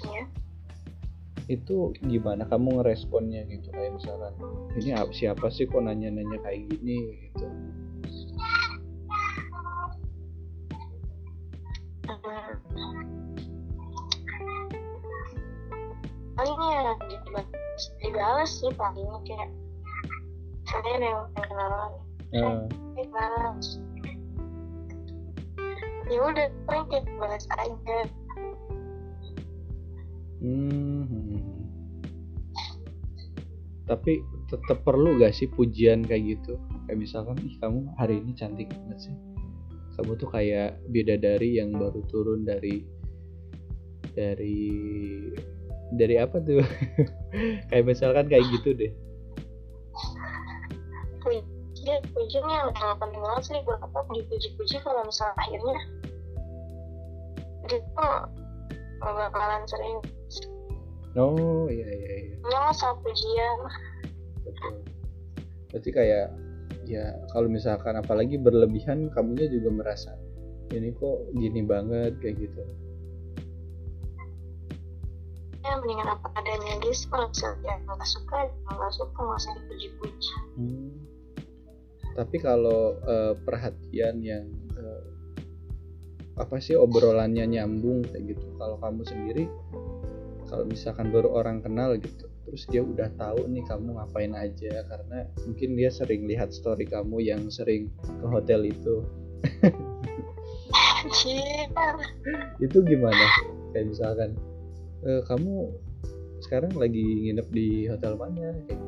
Ya 0.02 0.24
itu 1.50 1.92
gimana 2.00 2.48
kamu 2.48 2.80
ngeresponnya 2.80 3.44
gitu? 3.50 3.68
Kayak 3.74 3.98
misalkan 3.98 4.34
ini 4.78 4.90
ap- 4.96 5.12
siapa 5.12 5.50
sih 5.52 5.68
kok 5.68 5.82
nanya-nanya 5.84 6.38
kayak 6.40 6.64
gini? 6.70 7.28
gitu. 7.28 7.46
Palingnya 16.32 16.96
dibalas 17.12 17.51
dibalas 18.02 18.50
sih 18.60 18.72
palingnya 18.74 19.18
kayak 19.26 19.50
saya 20.66 20.94
memang 20.96 21.28
kenalan 21.36 21.92
Eh, 22.32 22.64
dibalas. 22.96 23.76
Ya 26.08 26.20
udah 26.24 26.48
paling 26.64 26.86
kayak 26.88 27.04
balas 27.20 27.44
aja. 27.60 27.98
Hmm, 30.42 31.06
hmm. 31.06 31.38
tapi 33.86 34.24
tetap 34.48 34.82
perlu 34.82 35.20
gak 35.20 35.36
sih 35.36 35.46
pujian 35.46 36.02
kayak 36.02 36.40
gitu? 36.40 36.56
Kayak 36.88 36.98
misalkan 37.04 37.36
ih 37.44 37.54
kamu 37.60 37.92
hari 38.00 38.18
ini 38.24 38.32
cantik 38.32 38.72
banget 38.72 39.12
sih. 39.12 39.16
Kamu 40.00 40.16
tuh 40.16 40.32
kayak 40.32 40.80
bidadari 40.88 41.60
yang 41.60 41.76
baru 41.76 42.00
turun 42.08 42.48
dari 42.48 42.82
dari 44.16 44.72
dari 45.96 46.16
apa 46.20 46.40
tuh? 46.40 46.64
Kayak 47.68 47.84
misalkan 47.84 48.26
kayak 48.28 48.44
gitu 48.58 48.76
deh. 48.76 48.92
Puji 51.22 51.94
pujinya 52.14 52.70
udah 52.70 52.94
penting 52.98 53.20
banget 53.20 53.42
sih 53.46 53.60
buat 53.64 53.80
apa? 53.80 53.98
Dipuji-puji 54.12 54.76
kalau 54.82 55.02
misalnya 55.06 55.34
akhirnya 55.38 55.78
gitu 57.70 57.88
nggak 59.02 59.14
bakalan 59.30 59.62
sering. 59.66 59.98
Oh 61.18 61.66
iya 61.68 61.86
iya 61.86 62.10
iya. 62.30 62.36
Mau 62.42 62.72
sama 62.74 62.98
pujian. 63.04 63.58
Betul. 64.46 64.74
Berarti 65.70 65.90
kayak 65.90 66.28
ya 66.86 67.04
kalau 67.30 67.46
misalkan 67.46 67.94
apalagi 67.98 68.36
berlebihan 68.36 69.08
kamunya 69.14 69.46
juga 69.46 69.70
merasa 69.70 70.12
ini 70.72 70.90
kok 70.96 71.30
gini 71.36 71.62
banget 71.62 72.16
kayak 72.18 72.48
gitu 72.48 72.62
mendingan 75.82 76.08
apa 76.14 76.26
adanya 76.38 76.78
aja 76.78 76.90
sih 76.94 77.06
kalau 77.10 77.26
misalnya 77.28 77.74
nggak 77.82 78.08
suka 78.08 78.36
ya 78.46 78.52
nggak 78.70 78.92
suka 78.94 79.18
nggak 79.18 79.38
usah 79.42 79.52
dipuji-puji 79.58 80.32
Hmm. 80.52 80.92
Tapi 82.12 82.36
kalau 82.44 83.00
eh, 83.08 83.32
perhatian 83.40 84.20
yang 84.20 84.44
eh, 84.76 85.04
apa 86.36 86.60
sih 86.60 86.76
obrolannya 86.76 87.44
nyambung 87.44 88.04
kayak 88.08 88.36
gitu. 88.36 88.46
Kalau 88.60 88.76
kamu 88.80 89.02
sendiri, 89.04 89.44
kalau 90.48 90.64
misalkan 90.68 91.08
baru 91.08 91.32
orang 91.32 91.64
kenal 91.64 91.96
gitu, 91.96 92.28
terus 92.44 92.68
dia 92.68 92.84
udah 92.84 93.08
tahu 93.16 93.48
nih 93.48 93.64
kamu 93.64 93.96
ngapain 93.96 94.36
aja 94.36 94.84
karena 94.84 95.24
mungkin 95.48 95.76
dia 95.76 95.88
sering 95.88 96.28
lihat 96.28 96.52
story 96.52 96.84
kamu 96.84 97.24
yang 97.24 97.48
sering 97.48 97.88
ke 98.04 98.26
hotel 98.28 98.68
itu. 98.68 99.04
Itu 102.64 102.78
gimana? 102.84 103.24
Kayak 103.72 103.86
misalkan 103.92 104.30
"Eh, 105.02 105.22
kamu 105.26 105.70
sekarang 106.42 106.74
lagi 106.78 107.02
nginep 107.02 107.48
di 107.50 107.86
hotel 107.90 108.14
mana? 108.18 108.54
Kayak 108.66 108.78
gitu. 108.78 108.86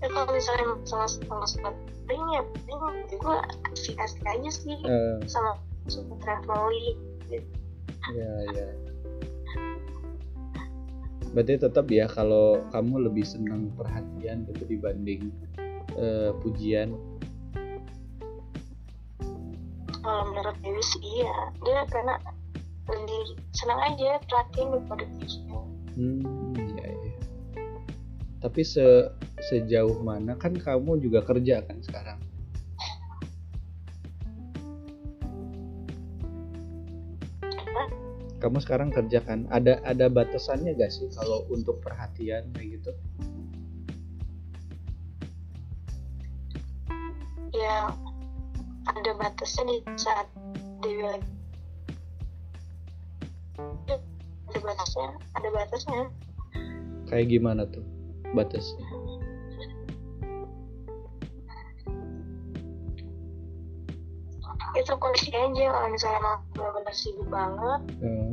ya 0.00 0.08
kalau 0.08 0.32
misalnya 0.32 0.64
sama 0.88 1.04
sama 1.44 1.70
paling 2.08 2.24
ya 2.32 2.40
paling 2.64 2.80
gue 3.20 3.36
asik 3.76 3.96
asik 4.00 4.24
aja 4.24 4.50
sih 4.52 4.76
Eh, 4.88 5.18
sama 5.28 5.60
sama 5.92 6.16
traveling 6.24 6.96
Ya, 8.10 8.32
ya. 8.56 8.68
Berarti 11.30 11.62
tetap 11.62 11.86
ya 11.92 12.08
kalau 12.10 12.58
kamu 12.74 13.06
lebih 13.12 13.22
senang 13.22 13.70
perhatian 13.76 14.48
gitu 14.50 14.64
dibanding 14.66 15.30
eh, 15.94 16.32
pujian. 16.40 16.96
kalau 20.00 20.32
menurut 20.32 20.56
Dewi 20.64 20.80
sih 20.80 21.00
iya 21.20 21.52
dia 21.60 21.84
karena 21.92 22.16
senang 23.54 23.80
aja 23.82 24.18
perhatiin 24.26 24.68
daripada 24.72 25.04
Hmm, 25.98 26.54
ya, 26.78 26.86
ya. 26.86 27.12
Tapi 28.40 28.60
se 28.64 29.10
sejauh 29.52 30.00
mana 30.00 30.38
kan 30.38 30.56
kamu 30.56 30.96
juga 31.02 31.20
kerja 31.26 31.60
kan 31.66 31.76
sekarang? 31.84 32.18
Apa? 37.42 37.82
Kamu 38.40 38.58
sekarang 38.64 38.88
kerja 38.94 39.20
kan? 39.20 39.44
Ada 39.52 39.84
ada 39.84 40.08
batasannya 40.08 40.78
gak 40.78 40.88
sih 40.94 41.10
kalau 41.12 41.44
untuk 41.52 41.82
perhatian 41.84 42.48
kayak 42.56 42.80
gitu? 42.80 42.92
ya 47.60 47.92
ada 48.88 49.10
batasnya 49.20 49.68
di 49.68 49.76
saat 50.00 50.26
Dewi 50.80 51.04
lagi 51.04 51.39
ada 54.50 54.58
batasnya 54.62 55.08
ada 55.36 55.48
batasnya 55.54 56.02
Kayak 57.08 57.26
gimana 57.34 57.62
tuh 57.66 57.82
batasnya? 58.34 58.86
itu 64.70 64.92
kondisi 65.02 65.34
aja 65.34 65.66
kalau 65.74 65.88
misalnya 65.90 66.18
emang 66.22 66.38
benar-benar 66.54 66.94
sibuk 66.94 67.26
banget 67.26 67.80
Hmm. 68.00 68.32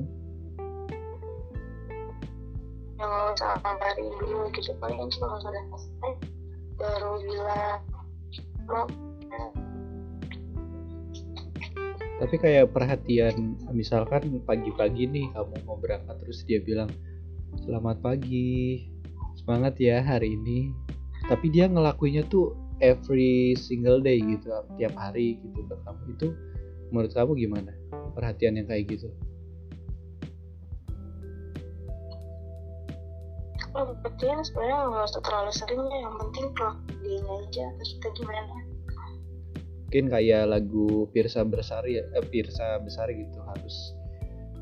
ya 2.98 3.04
nggak 3.06 3.34
usah 3.38 3.52
ngabarin 3.62 4.08
dulu 4.18 4.50
gitu 4.54 4.72
paling 4.82 4.98
cuma 5.14 5.38
sudah 5.42 5.64
selesai 5.70 6.12
baru 6.78 7.12
bilang 7.22 7.82
mau 8.70 8.86
Tapi 12.18 12.36
kayak 12.42 12.74
perhatian 12.74 13.62
misalkan 13.70 14.42
pagi-pagi 14.42 15.06
nih 15.06 15.30
kamu 15.38 15.54
mau 15.70 15.78
berangkat 15.78 16.18
terus 16.18 16.42
dia 16.50 16.58
bilang 16.58 16.90
selamat 17.62 18.02
pagi 18.02 18.90
semangat 19.38 19.78
ya 19.78 20.02
hari 20.02 20.34
ini. 20.34 20.74
Tapi 21.30 21.54
dia 21.54 21.70
ngelakuinnya 21.70 22.26
tuh 22.26 22.58
every 22.82 23.54
single 23.54 24.02
day 24.02 24.18
gitu 24.18 24.50
tiap 24.82 24.98
hari 24.98 25.38
gitu 25.46 25.62
ke 25.70 25.76
kamu. 25.86 26.02
Itu 26.18 26.28
menurut 26.90 27.14
kamu 27.14 27.32
gimana? 27.38 27.72
Perhatian 28.18 28.58
yang 28.58 28.66
kayak 28.66 28.98
gitu? 28.98 29.14
Kalau 33.62 33.94
berarti 34.02 34.26
sebenarnya 34.42 34.90
nggak 34.90 35.06
usah 35.06 35.22
terlalu 35.22 35.52
sering 35.54 35.86
ya 35.86 35.98
yang 36.02 36.16
penting 36.18 36.46
kalau 36.58 36.74
dia 37.06 37.22
aja 37.22 37.66
terus 37.78 37.92
kita 38.02 38.10
gimana 38.18 38.67
mungkin 39.88 40.12
kayak 40.12 40.52
lagu 40.52 41.08
Pirsa 41.16 41.48
Besar 41.48 41.88
ya 41.88 42.04
eh, 42.12 42.26
Pirsa 42.28 42.76
Besar 42.84 43.08
gitu 43.08 43.40
harus 43.40 43.96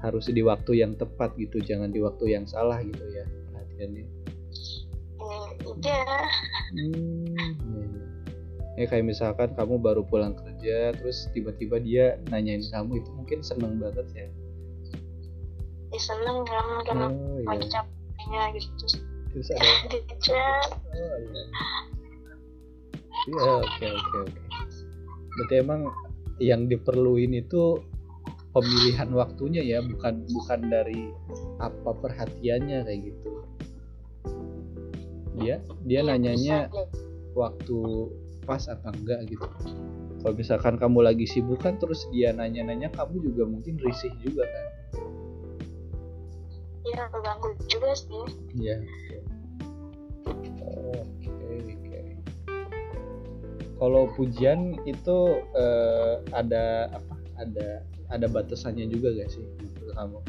harus 0.05 0.29
di 0.29 0.45
waktu 0.45 0.85
yang 0.85 0.93
tepat 1.01 1.33
gitu 1.41 1.57
jangan 1.65 1.89
di 1.89 1.97
waktu 1.97 2.29
yang 2.37 2.45
salah 2.45 2.77
gitu 2.85 3.01
ya 3.09 3.25
perhatiannya 3.49 4.05
iya 5.81 5.97
Hmm, 6.75 7.33
iya, 7.33 7.85
iya. 7.89 8.05
Ya 8.77 8.85
kayak 8.85 9.09
misalkan 9.09 9.49
kamu 9.57 9.81
baru 9.81 10.05
pulang 10.05 10.37
kerja 10.37 10.93
terus 10.93 11.25
tiba-tiba 11.33 11.81
dia 11.81 12.21
nanyain 12.29 12.61
kamu 12.69 13.01
itu 13.01 13.09
mungkin 13.17 13.39
seneng 13.41 13.81
banget 13.81 14.05
ya. 14.13 14.27
ya 15.89 15.99
seneng 16.05 16.45
kan 16.45 16.67
karena 16.85 17.07
Oh 17.09 17.41
lagi 17.49 17.65
iya. 17.65 17.73
capeknya 17.81 18.41
gitu 18.61 18.69
terus 19.33 19.49
ada 19.57 19.65
Oh 20.93 21.17
iya. 21.17 21.43
Iya 23.25 23.51
oke 23.65 23.85
oke 23.89 24.17
oke. 24.29 24.44
Berarti 25.35 25.55
emang 25.59 25.81
yang 26.39 26.67
diperluin 26.67 27.31
itu 27.35 27.79
pemilihan 28.51 29.11
waktunya 29.11 29.61
ya 29.63 29.79
bukan 29.83 30.23
bukan 30.31 30.59
dari 30.71 31.11
apa 31.59 31.91
perhatiannya 31.91 32.87
kayak 32.87 32.99
gitu. 33.11 33.31
Dia 35.35 35.59
dia 35.83 35.99
Iya, 35.99 36.07
nanyanya 36.15 36.71
waktu 37.35 37.79
pas 38.45 38.63
apa 38.69 38.93
enggak 38.93 39.25
gitu 39.27 39.43
kalau 40.25 40.33
misalkan 40.37 40.77
kamu 40.77 41.05
lagi 41.05 41.25
sibuk 41.29 41.61
kan 41.61 41.77
terus 41.81 42.05
dia 42.09 42.33
nanya-nanya 42.33 42.89
kamu 42.93 43.25
juga 43.29 43.43
mungkin 43.45 43.77
risih 43.81 44.13
juga 44.21 44.45
kan 44.45 44.63
ya 44.65 44.73
iya 46.85 47.03
keganggu 47.09 47.49
juga 47.69 47.91
sih 47.97 48.25
Iya. 48.57 48.77
Oke, 50.25 51.29
oke. 51.29 51.84
Kalau 53.75 54.07
pujian 54.15 54.79
itu 54.87 55.17
eh, 55.53 56.15
ada 56.31 56.89
apa? 56.95 57.13
Ada 57.35 57.67
ada 58.09 58.27
batasannya 58.31 58.87
juga 58.87 59.11
gak 59.11 59.27
sih 59.33 59.43
menurut 59.59 59.91
kamu? 59.93 60.19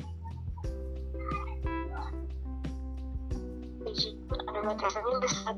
ada 4.47 4.61
batasannya 4.73 5.29
saat 5.31 5.57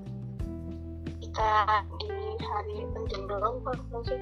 kita 1.18 1.50
di 1.98 2.08
hari 2.44 2.76
penting 2.94 3.22
doang 3.26 3.56
kok 3.62 3.78
mungkin 3.90 4.20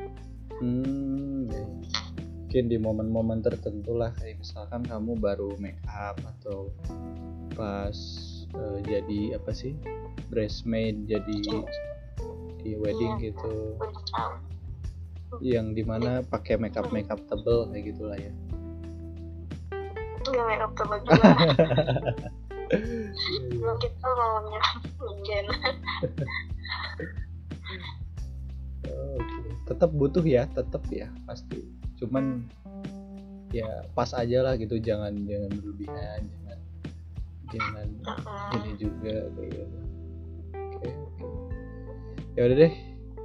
Hmm, 0.57 1.53
ya. 1.53 1.65
mungkin 2.49 2.65
di 2.73 2.77
momen-momen 2.81 3.45
tertentu 3.45 3.93
lah 3.93 4.09
kayak 4.17 4.41
misalkan 4.41 4.89
kamu 4.89 5.13
baru 5.21 5.53
make 5.61 5.77
up 5.85 6.17
atau 6.25 6.73
pas 7.53 7.97
eh, 8.57 8.79
jadi 8.89 9.37
apa 9.37 9.53
sih 9.53 9.77
bridesmaid 10.33 11.05
jadi 11.05 11.37
di 12.67 12.75
wedding 12.83 13.15
gitu. 13.23 13.79
Udah 13.79 14.05
tahu. 14.11 14.35
Yang 15.39 15.67
di 15.79 15.83
mana 15.87 16.27
pakai 16.27 16.59
makeup 16.59 16.91
makeup 16.91 17.23
tebel 17.31 17.71
kayak 17.71 17.95
gitulah 17.95 18.19
ya. 18.19 18.33
Nggak 20.27 20.45
make 20.51 20.63
up 20.67 20.73
tebal 20.75 20.99
juga. 21.07 21.31
Belum 23.55 23.77
kita 23.79 24.07
maunya 24.11 24.61
hujan 24.99 25.47
Oke. 28.87 29.39
tetap 29.71 29.91
butuh 29.95 30.27
ya 30.27 30.51
tetap 30.51 30.83
ya 30.91 31.07
pasti. 31.31 31.63
Cuman 32.03 32.43
ya 33.55 33.87
pas 33.95 34.11
aja 34.19 34.43
lah 34.43 34.59
gitu 34.59 34.83
jangan 34.83 35.15
jangan 35.25 35.51
berlebihan 35.55 36.21
jangan 36.27 36.59
jangan 37.55 37.89
ini 38.59 38.73
juga 38.75 39.31
kayak 39.39 39.51
gitu 39.55 39.79
ya 42.37 42.41
udah 42.45 42.57
deh. 42.69 42.75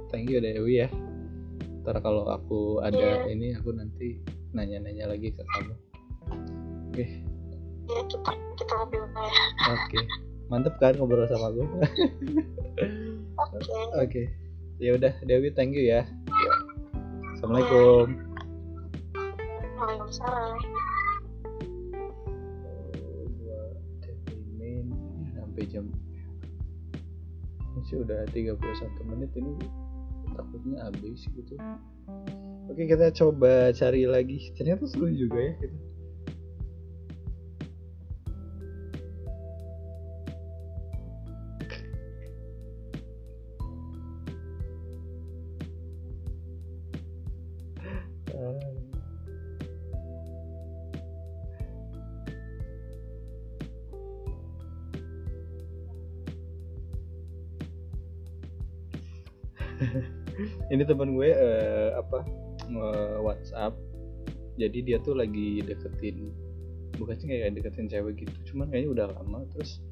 Thank 0.08 0.32
you 0.32 0.40
Dewi 0.40 0.84
ya. 0.84 0.88
Ntar 1.84 2.00
kalau 2.00 2.28
aku 2.28 2.80
ada 2.80 3.28
ini 3.28 3.52
aku 3.52 3.76
nanti 3.76 4.20
nanya-nanya 4.56 5.12
lagi 5.12 5.32
ke 5.32 5.44
kamu. 5.44 5.74
Oke. 6.92 7.04
Ya 7.92 8.00
kita 8.08 8.32
kita 8.56 8.72
ngobrol 8.76 9.08
ya. 9.12 9.32
Oke. 9.76 10.00
Mantep 10.48 10.74
kan 10.80 10.96
ngobrol 10.96 11.28
sama 11.28 11.52
aku? 11.52 11.64
Oke. 13.36 13.72
Oke. 14.00 14.22
Ya 14.80 14.96
udah 14.96 15.12
Dewi 15.28 15.52
thank 15.52 15.76
you 15.76 15.84
ya. 15.84 16.08
Ya. 16.28 16.54
assalamualaikum. 17.36 18.16
Waalaikumsalam. 19.76 20.56
Sampai 25.36 25.68
jam 25.68 25.84
ini 27.82 27.90
sih 27.90 27.98
udah 27.98 28.22
31 28.30 29.10
menit 29.10 29.30
ini 29.34 29.58
takutnya 30.38 30.86
habis 30.86 31.26
gitu 31.34 31.58
oke 32.70 32.78
kita 32.78 33.10
coba 33.10 33.74
cari 33.74 34.06
lagi 34.06 34.54
ternyata 34.54 34.86
seru 34.86 35.10
juga 35.10 35.42
ya 35.42 35.52
gitu. 35.58 35.76
Teman 61.02 61.18
gue 61.18 61.34
eh, 61.34 61.90
apa 61.98 62.22
nge- 62.70 63.18
WhatsApp 63.26 63.74
jadi 64.54 64.78
dia 64.86 64.98
tuh 65.02 65.18
lagi 65.18 65.58
deketin 65.66 66.30
bukan 66.94 67.18
sih 67.18 67.26
kayak 67.26 67.58
deketin 67.58 67.90
cewek 67.90 68.22
gitu 68.22 68.54
cuman 68.54 68.70
kayaknya 68.70 68.90
udah 68.94 69.06
lama. 69.18 69.42
Terus 69.50 69.82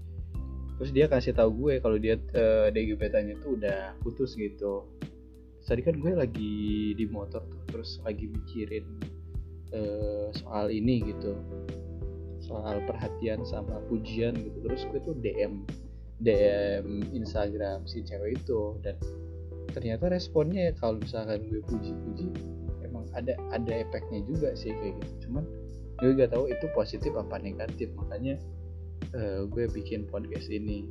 terus 0.78 0.90
dia 0.94 1.10
kasih 1.10 1.34
tahu 1.36 1.50
gue 1.66 1.74
kalau 1.82 1.98
dia 1.98 2.14
eh, 2.16 2.68
dari 2.70 2.94
gebetannya 2.94 3.34
tuh 3.42 3.58
udah 3.58 3.98
putus 4.04 4.36
gitu. 4.38 4.86
Tadi 5.66 5.86
kan 5.86 5.98
gue 6.02 6.12
lagi 6.14 6.94
di 6.98 7.04
motor 7.06 7.46
tuh 7.46 7.62
terus 7.70 7.98
lagi 8.02 8.30
mikirin 8.30 8.86
eh, 9.74 10.28
soal 10.34 10.70
ini 10.70 11.02
gitu. 11.10 11.34
Soal 12.40 12.82
perhatian 12.86 13.42
sama 13.42 13.82
pujian 13.90 14.34
gitu. 14.38 14.58
Terus 14.62 14.82
gue 14.88 15.00
tuh 15.02 15.14
DM 15.18 15.66
DM 16.20 17.16
Instagram 17.16 17.88
si 17.88 18.04
cewek 18.04 18.38
itu 18.44 18.76
dan 18.84 18.94
ternyata 19.70 20.10
responnya 20.10 20.70
ya 20.70 20.72
kalau 20.76 20.98
misalkan 20.98 21.40
gue 21.46 21.62
puji-puji 21.66 22.26
emang 22.84 23.06
ada 23.14 23.38
ada 23.54 23.72
efeknya 23.72 24.20
juga 24.26 24.54
sih 24.58 24.74
kayak 24.74 24.98
gitu. 24.98 25.30
Cuman 25.30 25.44
gue 26.00 26.10
gak 26.16 26.32
tahu 26.34 26.50
itu 26.50 26.66
positif 26.74 27.12
apa 27.14 27.38
negatif. 27.38 27.88
Makanya 27.94 28.36
eh, 29.14 29.40
gue 29.46 29.64
bikin 29.70 30.06
podcast 30.10 30.50
ini. 30.50 30.84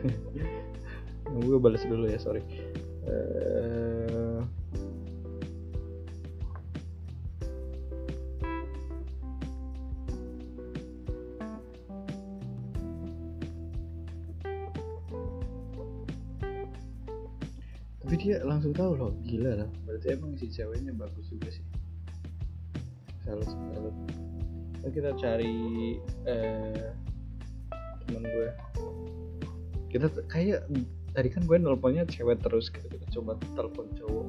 Gue 1.30 1.62
balas 1.62 1.84
dulu 1.86 2.10
ya 2.10 2.18
sorry. 2.18 2.42
Eh, 3.06 4.09
dia 18.20 18.36
langsung 18.44 18.76
tahu 18.76 18.92
loh 19.00 19.16
gila 19.24 19.64
lah. 19.64 19.70
Berarti 19.88 20.12
emang 20.12 20.36
si 20.36 20.52
ceweknya 20.52 20.92
bagus 20.92 21.24
juga 21.32 21.48
sih. 21.48 21.64
Salut 23.24 23.48
salut 23.48 23.96
Nah, 24.80 24.88
kita 24.88 25.12
cari 25.20 25.56
eh, 26.24 26.88
temen 28.04 28.24
gue. 28.24 28.48
Kita 29.92 30.08
kayak 30.28 30.68
tadi 31.12 31.28
kan 31.28 31.44
gue 31.44 31.56
nelponnya 31.60 32.08
cewek 32.08 32.40
terus 32.44 32.68
gitu. 32.72 32.88
Kita 32.88 33.06
coba 33.20 33.36
telepon 33.56 33.88
cowok. 33.96 34.28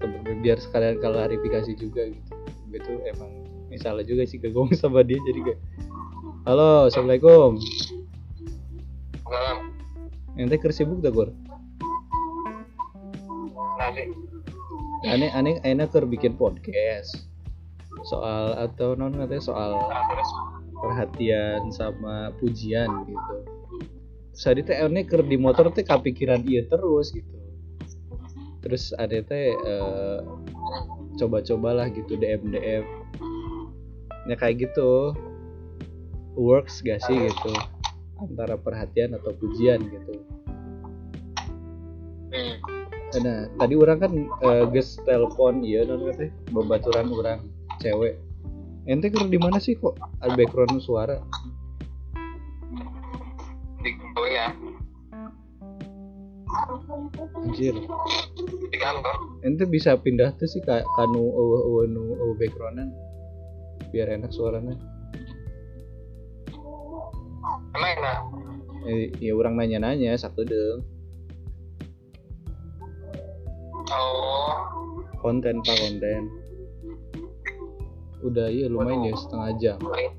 Temen 0.00 0.20
gue 0.24 0.36
biar 0.40 0.60
sekalian 0.60 1.00
klarifikasi 1.00 1.72
juga 1.76 2.08
gitu. 2.08 2.32
Gue 2.72 2.80
tuh 2.80 3.00
emang 3.08 3.44
misalnya 3.72 4.04
juga 4.04 4.28
sih 4.28 4.36
gue 4.36 4.52
ngomong 4.52 4.76
sama 4.76 5.00
dia 5.00 5.16
jadi 5.28 5.40
kayak 5.52 5.60
halo 6.44 6.88
assalamualaikum. 6.88 7.56
Malam. 9.24 9.72
Ente 10.36 10.56
keur 10.60 10.72
sibuk 10.76 11.00
dah 11.00 11.12
gur 11.12 11.32
nasi 13.92 14.32
aneh 15.02 15.30
aneh 15.34 15.58
enak 15.66 15.92
keur 15.92 16.08
bikin 16.08 16.38
podcast. 16.38 17.28
Soal 18.08 18.56
atau 18.56 18.96
non 18.96 19.12
katanya 19.14 19.42
soal 19.42 19.76
terus? 20.10 20.30
perhatian 20.82 21.70
sama 21.70 22.34
pujian 22.42 22.90
gitu. 23.06 23.36
Tadi 24.34 24.66
teh 24.66 24.78
aneh 24.82 25.06
keur 25.06 25.22
di 25.22 25.38
motor 25.38 25.70
teh 25.70 25.86
kepikiran 25.86 26.42
iya 26.42 26.66
terus 26.66 27.14
gitu. 27.14 27.36
Terus 28.62 28.90
ada 28.98 29.22
teh 29.22 29.54
eh, 29.54 30.20
coba-cobalah 31.20 31.86
gitu 31.92 32.18
DM 32.18 32.50
DM 32.50 32.84
ya 34.26 34.34
kayak 34.34 34.70
gitu. 34.70 35.14
Works 36.32 36.80
gak 36.80 37.04
sih 37.04 37.28
gitu? 37.28 37.52
Antara 38.16 38.56
perhatian 38.56 39.12
atau 39.14 39.36
pujian 39.36 39.84
gitu. 39.84 40.14
Hmm. 42.32 42.56
Nah, 43.12 43.44
tadi 43.60 43.74
orang 43.76 43.98
kan 44.00 44.12
eh, 44.16 44.64
geus 44.72 44.96
telepon 45.04 45.60
iya 45.60 45.84
non 45.84 46.00
katanya 46.08 46.32
babaturan 46.48 47.12
orang 47.12 47.38
cewek. 47.84 48.16
Ente 48.88 49.12
keur 49.12 49.28
di 49.28 49.38
mana 49.38 49.60
sih 49.60 49.76
kok 49.76 49.94
ada 50.24 50.32
background 50.34 50.80
suara? 50.80 51.20
di 53.82 53.90
ya 54.30 54.46
Anjir. 57.42 57.74
di 58.70 58.78
kantor 58.78 59.16
Ente 59.42 59.64
bisa 59.66 59.98
pindah 59.98 60.30
tuh 60.38 60.46
sih 60.46 60.62
kayak 60.62 60.86
kanu 60.94 61.18
eueuh 61.18 61.62
eueuh 61.66 61.84
nu 61.90 62.02
eueuh 62.14 62.36
backgroundan 62.38 62.94
biar 63.90 64.08
enak 64.08 64.32
suaranya. 64.32 64.78
emang 67.76 67.90
enak 67.98 68.18
Eh, 68.82 69.14
ya 69.22 69.30
orang 69.38 69.54
nanya-nanya 69.54 70.18
satu 70.18 70.42
deng 70.42 70.82
oh 73.92 74.52
konten 75.22 75.62
pak 75.62 75.76
konten. 75.78 76.22
Udah 78.22 78.46
iya 78.50 78.66
lumayan 78.70 79.06
ya 79.10 79.14
setengah 79.18 79.50
jam. 79.58 79.78
Deh 79.78 80.10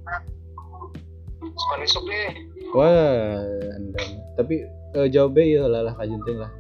Wah, 2.74 3.44
anda. 3.78 4.02
Tapi 4.40 4.66
eh, 4.98 5.08
jawabnya 5.12 5.46
iya 5.46 5.64
lah 5.70 5.82
lah 5.92 5.94
kajenting 5.96 6.42
lah. 6.42 6.52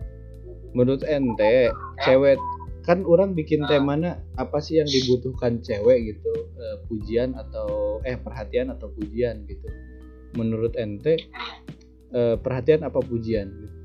Menurut 0.77 1.01
ente, 1.05 1.73
cewek 2.05 2.37
kan 2.83 3.07
orang 3.07 3.31
bikin 3.31 3.63
temanya 3.63 4.19
apa 4.35 4.59
sih 4.59 4.75
yang 4.83 4.89
dibutuhkan 4.91 5.63
cewek 5.63 6.13
gitu 6.13 6.33
eh, 6.59 6.77
pujian 6.91 7.31
atau 7.31 8.03
eh 8.03 8.19
perhatian 8.19 8.75
atau 8.75 8.91
pujian 8.91 9.47
gitu 9.47 9.71
menurut 10.35 10.75
ente 10.75 11.15
eh, 12.11 12.35
perhatian 12.35 12.83
apa 12.83 12.99
pujian 12.99 13.47
gitu. 13.55 13.82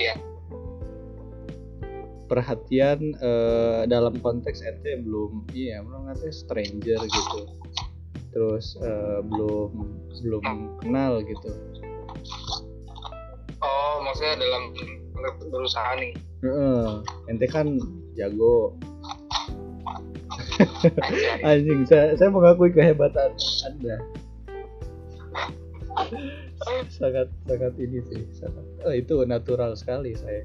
Perhatian 0.00 0.30
perhatian 2.30 3.00
eh, 3.18 3.82
dalam 3.90 4.14
konteks 4.22 4.62
ente 4.62 5.02
belum 5.02 5.50
iya 5.50 5.82
belum 5.82 6.08
ngerti 6.08 6.30
stranger 6.30 7.00
gitu. 7.02 7.40
Terus 8.30 8.78
eh, 8.78 9.18
belum 9.26 9.70
belum 10.22 10.44
kenal 10.78 11.20
gitu. 11.26 11.50
Oh 13.60 14.00
maksudnya 14.06 14.38
dalam 14.40 14.72
berusaha 15.50 15.98
nih. 16.00 16.14
Heeh, 16.46 16.86
ente 17.28 17.46
kan 17.50 17.76
jago. 18.14 18.78
Anjing 21.46 21.82
saya 21.88 22.14
saya 22.14 22.30
mengakui 22.30 22.70
kehebatan 22.70 23.32
anda 23.64 23.96
sangat 26.92 27.28
sangat 27.48 27.72
ini 27.80 28.04
sih 28.10 28.22
sangat. 28.36 28.64
Oh, 28.84 28.92
itu 28.92 29.24
natural 29.24 29.72
sekali 29.72 30.12
saya. 30.12 30.44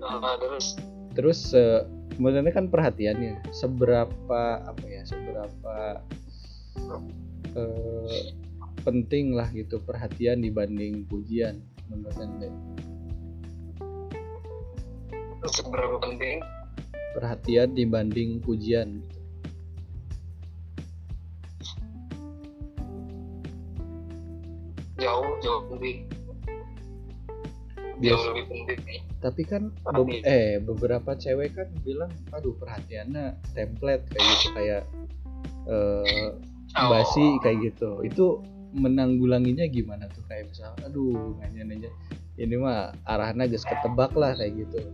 Nah, 0.00 0.38
terus? 0.40 0.78
Terus 1.12 1.40
eh, 1.52 1.82
sebenarnya 2.16 2.52
kan 2.54 2.66
perhatiannya 2.72 3.52
seberapa 3.52 4.42
apa 4.64 4.84
ya 4.86 5.02
seberapa 5.04 5.76
eh, 7.58 8.24
penting 8.86 9.34
lah 9.34 9.50
gitu 9.50 9.82
perhatian 9.82 10.40
dibanding 10.40 11.04
pujian 11.10 11.60
menurut 11.90 12.16
anda? 12.22 12.48
Seberapa 15.46 15.98
penting? 16.02 16.40
Perhatian 17.18 17.74
dibanding 17.74 18.38
pujian 18.44 19.02
lebih 25.76 25.94
biasa 27.96 28.24
lebih 28.28 28.44
penting 28.46 28.80
nih. 28.84 29.00
Tapi 29.18 29.42
kan 29.42 29.62
be- 29.68 29.80
Perhatian. 29.82 30.22
eh 30.26 30.50
beberapa 30.58 31.10
cewek 31.12 31.50
kan 31.52 31.68
bilang 31.80 32.12
aduh 32.28 32.52
perhatiannya 32.54 33.24
template 33.52 34.04
kayak 34.10 34.26
gitu 34.30 34.48
kayak 34.52 34.82
eh 35.66 36.30
Oh. 36.76 36.92
basi 36.92 37.40
kayak 37.40 37.72
gitu. 37.72 38.04
Itu 38.04 38.44
menanggulanginya 38.72 39.64
gimana 39.66 40.12
tuh? 40.12 40.20
Kayak 40.26 40.52
misal 40.52 40.76
aduh 40.82 41.32
nanya 41.40 41.64
nanya 41.64 41.90
ini 42.36 42.52
mah 42.54 42.92
arahnya 43.02 43.48
geus 43.48 43.64
ketebak 43.64 44.12
lah 44.12 44.36
kayak 44.36 44.60
gitu 44.60 44.92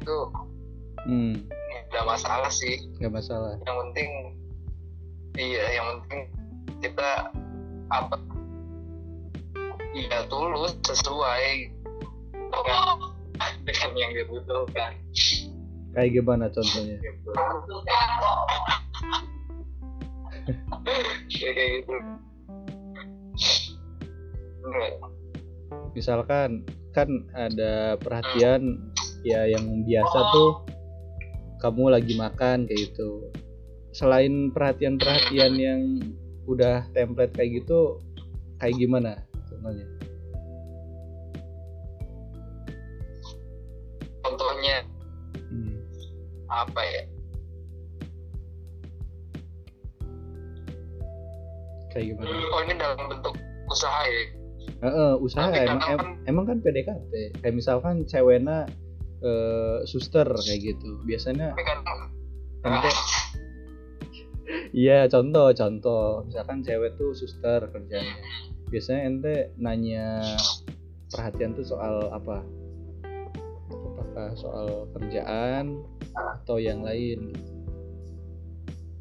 gitu, 0.00 0.18
hmm 1.08 1.34
nggak 1.86 2.02
masalah 2.04 2.50
sih. 2.50 2.82
nggak 2.98 3.14
masalah 3.14 3.54
Yang 3.62 3.76
penting, 3.78 4.10
iya, 5.38 5.64
yang 5.80 5.86
penting 6.02 6.20
kita 6.82 7.30
apa? 7.88 8.18
Iya 9.96 10.28
tulus 10.28 10.76
sesuai 10.84 11.72
dengan, 12.34 13.00
dengan 13.64 13.90
yang 13.96 14.12
dibutuhkan. 14.12 14.92
kayak 15.96 16.10
gimana 16.12 16.52
contohnya 16.52 17.00
Gitu. 17.00 17.30
Ya, 21.40 21.50
kayak 21.56 21.70
gitu. 21.80 21.94
Misalkan 25.96 26.68
kan 26.92 27.08
ada 27.32 27.96
perhatian 27.96 28.92
ya 29.26 29.42
yang 29.50 29.82
biasa 29.82 30.18
tuh 30.30 30.50
kamu 31.58 31.90
lagi 31.90 32.14
makan 32.14 32.62
kayak 32.64 32.94
gitu 32.94 33.26
selain 33.90 34.54
perhatian-perhatian 34.54 35.52
yang 35.58 35.80
udah 36.46 36.86
template 36.94 37.34
kayak 37.34 37.58
gitu 37.58 37.98
kayak 38.56 38.78
gimana 38.78 39.18
contohnya 39.50 39.86
Contohnya 44.22 44.82
Hmm. 45.46 45.78
apa 46.46 46.82
ya? 46.82 47.02
kayak 51.88 52.12
gimana 52.12 52.28
Oh 52.52 52.60
ini 52.60 52.74
dalam 52.76 52.98
bentuk 53.08 53.34
usaha 53.66 54.02
ya? 54.04 54.22
Eh, 54.76 54.86
eh, 54.86 55.12
usaha 55.16 55.48
emang, 55.48 55.80
em- 55.88 56.16
emang 56.26 56.44
kan 56.44 56.58
PDKT 56.60 57.12
kayak 57.40 57.54
misalkan 57.54 58.04
ceweknya 58.04 58.68
eh, 59.22 59.78
suster 59.88 60.26
kayak 60.26 60.60
gitu. 60.74 61.00
Biasanya 61.04 61.54
Tapi 61.56 61.64
kan 61.64 61.78
iya 64.72 65.06
contoh 65.08 65.52
contoh. 65.52 66.24
Misalkan 66.26 66.64
cewek 66.66 66.96
tuh 66.98 67.12
suster 67.16 67.64
kerjanya. 67.70 68.16
Biasanya 68.68 69.00
ente 69.06 69.34
nanya 69.56 70.24
perhatian 71.12 71.54
tuh 71.54 71.66
soal 71.66 72.10
apa? 72.10 72.42
Apakah 73.70 74.32
soal 74.34 74.90
kerjaan 74.96 75.84
atau 76.14 76.56
yang 76.58 76.82
lain? 76.82 77.36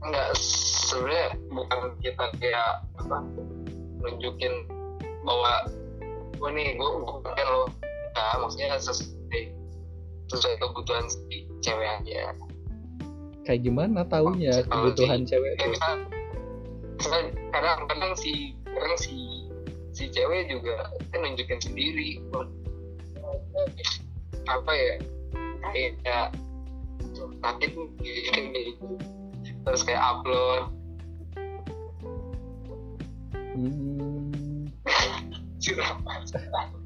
Enggak 0.05 0.37
sebenarnya 0.85 1.27
bukan 1.49 1.81
kita 1.99 2.25
kayak 2.37 2.85
apa 3.01 3.25
nunjukin 4.05 4.53
bahwa 5.25 5.65
gue 6.37 6.49
nih 6.53 6.77
gue 6.77 6.89
bukan 7.01 7.47
lo 7.49 7.65
nah 8.15 8.37
maksudnya 8.39 8.77
sesuai 10.31 10.55
kebutuhan 10.61 11.05
si 11.09 11.45
cewek 11.61 11.89
aja. 12.01 12.33
Kayak 13.45 13.61
gimana 13.61 14.01
taunya 14.09 14.65
kebutuhan 14.65 15.25
si- 15.25 15.35
cewek 15.35 15.53
ya 15.61 15.67
misal, 15.69 15.93
misal 16.97 17.21
kadang 17.53 17.79
kadang 17.85 18.13
si 18.17 18.33
kadang 18.65 18.97
si 18.97 19.15
si 19.93 20.09
cewek 20.09 20.49
juga 20.49 20.89
kan 21.13 21.21
nunjukin 21.21 21.61
sendiri. 21.61 22.21
Apa 24.49 24.71
ya? 24.73 24.95
Kayak 25.71 26.33
sakit 27.41 27.69
nih 27.73 28.61
gitu. 28.73 28.97
Terus 29.65 29.81
kayak 29.85 30.01
upload. 30.01 30.69
Hmm. 33.55 34.67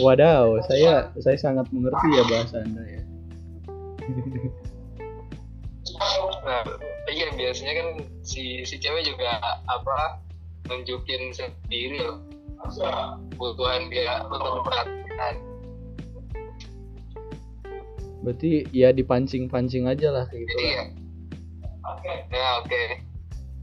Wadaw, 0.00 0.62
saya 0.70 1.10
saya 1.18 1.36
sangat 1.36 1.66
mengerti 1.74 2.08
ya 2.14 2.22
bahasa 2.30 2.62
anda 2.62 2.82
ya. 2.86 3.02
nah 6.40 6.64
iya 7.12 7.28
biasanya 7.36 7.72
kan 7.76 7.88
si 8.24 8.64
si 8.64 8.80
cewek 8.80 9.04
juga 9.06 9.38
apa 9.68 10.18
nunjukin 10.66 11.30
sendiri 11.30 12.00
loh 12.00 12.18
kebutuhan 13.36 13.92
dia 13.92 14.24
untuk 14.26 14.64
perhatian 14.64 15.50
Berarti 18.20 18.68
ya 18.68 18.92
dipancing-pancing 18.92 19.88
aja 19.88 20.12
lah 20.12 20.24
kayak 20.28 20.44
gitu. 20.44 20.52
jadi 20.52 20.66
ya 20.68 20.84
oke. 21.88 22.12
Ya 22.28 22.48
oke. 22.60 22.82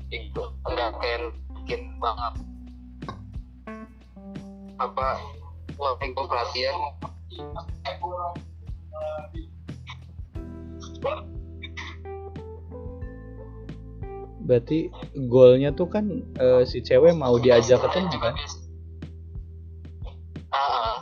Itu 0.09 0.43
enggak 0.65 0.91
kayak 0.97 1.19
bikin 1.61 1.81
banget. 2.01 2.33
Apa 4.81 5.21
perhatian 6.27 6.73
Berarti 14.47 14.87
goalnya 15.27 15.75
tuh 15.75 15.91
kan 15.91 16.07
eh, 16.39 16.63
si 16.63 16.79
cewek 16.79 17.11
mau 17.19 17.35
diajak 17.35 17.83
ketemu 17.83 18.15
kan? 18.15 18.33
ah 20.55 20.57
ah. 20.57 20.97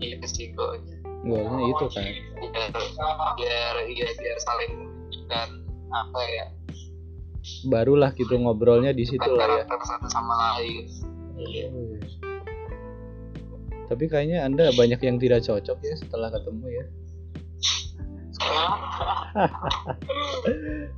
itu 0.00 0.26
sih 0.26 0.46
goalnya 0.56 0.96
Goalnya 1.20 1.64
itu 1.68 1.84
kan. 1.92 2.04
biar 2.48 2.72
biar 3.36 3.74
iya 3.92 4.08
biar 4.16 4.38
saling 4.40 4.72
menunjukkan 4.72 5.48
apa 5.92 6.20
ya 6.24 6.46
Barulah 7.68 8.10
gitu 8.16 8.36
ngobrolnya 8.40 8.96
di 8.96 9.04
situ 9.04 9.28
lah 9.36 9.60
ya. 9.60 9.64
satu 9.68 10.08
sama 10.08 10.34
lain 10.56 10.84
iya 11.36 11.68
Tapi 13.90 14.06
kayaknya 14.06 14.46
anda 14.46 14.70
banyak 14.70 15.02
yang 15.02 15.18
tidak 15.18 15.42
cocok 15.42 15.82
ya 15.82 15.94
setelah 15.98 16.30
ketemu 16.30 16.66
ya. 16.70 16.84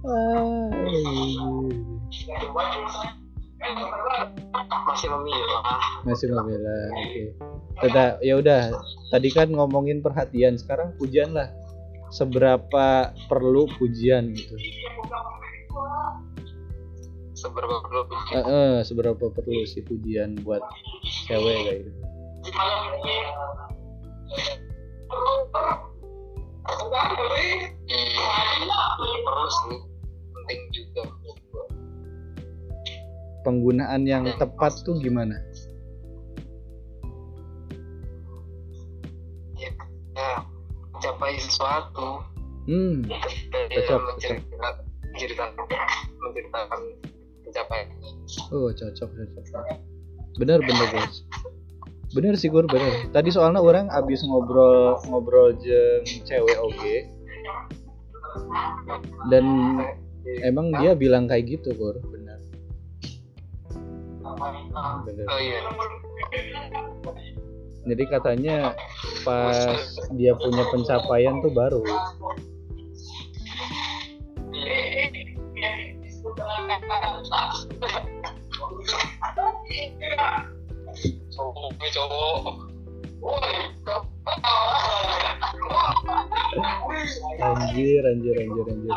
Ah, 0.05 0.68
masih 4.93 5.09
memilah. 5.09 5.64
Masih 6.05 6.28
memilah 6.28 6.84
oke. 6.93 7.22
Teta, 7.80 8.20
ya 8.20 8.36
udah. 8.36 8.76
Tadi 9.09 9.28
kan 9.32 9.49
ngomongin 9.49 10.05
perhatian 10.05 10.61
sekarang 10.61 10.93
pujian 11.01 11.32
lah. 11.32 11.49
Seberapa 12.12 13.16
perlu 13.24 13.72
pujian 13.80 14.36
gitu? 14.36 14.53
Seberapa 17.32 17.80
perlu 17.80 18.05
Eh, 18.36 18.45
eh, 18.45 18.74
seberapa 18.84 19.32
perlu 19.32 19.64
sih 19.64 19.80
pujian 19.80 20.36
buat 20.45 20.61
cewek 21.24 21.59
kayak 21.64 21.80
gitu 21.88 22.12
Hmm, 22.43 22.51
perlu 29.22 29.49
sih 29.51 29.78
penting 30.34 30.61
juga 30.74 31.03
penggunaan 33.47 34.03
yang 34.11 34.26
tepat 34.43 34.74
tuh 34.82 34.99
gimana? 34.99 35.38
Ya, 39.55 39.70
ya 40.18 40.43
mencapai 40.90 41.38
sesuatu. 41.38 42.26
Hmm 42.66 43.07
Cocok, 43.70 43.99
menceritakan 44.18 45.55
menceritakan 46.22 46.80
pencapaian 47.43 47.86
oh 48.55 48.70
cocok 48.70 49.11
cocok. 49.11 49.64
Bener 50.38 50.59
bener 50.62 50.88
guys 50.95 51.26
bener 52.13 52.35
sih 52.37 52.53
gur 52.53 52.69
bener. 52.69 53.09
Tadi 53.11 53.33
soalnya 53.33 53.61
orang 53.61 53.89
abis 53.89 54.25
ngobrol 54.25 55.01
ngobrol 55.09 55.57
jeng 55.61 56.05
cewek 56.25 56.59
oke. 56.61 56.95
Dan 59.33 59.47
emang 60.45 60.73
dia 60.81 60.93
bilang 60.97 61.27
kayak 61.27 61.59
gitu 61.59 61.73
gur. 61.77 61.97
Bener. 62.13 62.39
Bener. 65.09 65.27
Oh 65.29 65.41
iya. 65.41 65.61
Jadi 67.83 68.05
katanya 68.07 68.79
pas 69.27 69.59
dia 70.15 70.39
punya 70.39 70.63
pencapaian 70.71 71.43
tuh 71.43 71.51
baru 71.51 71.83
anjir 87.43 88.03
anjir 88.07 88.36
anjir 88.38 88.66
anjir. 88.70 88.97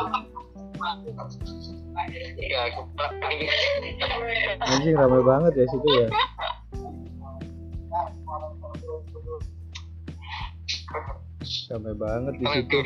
Anjing 4.62 4.94
ramai 4.94 5.22
banget 5.26 5.52
ya 5.58 5.64
situ 5.66 5.88
ya. 5.90 6.08
Ramai 11.66 11.94
banget 11.98 12.34
di 12.38 12.46
situ. 12.46 12.78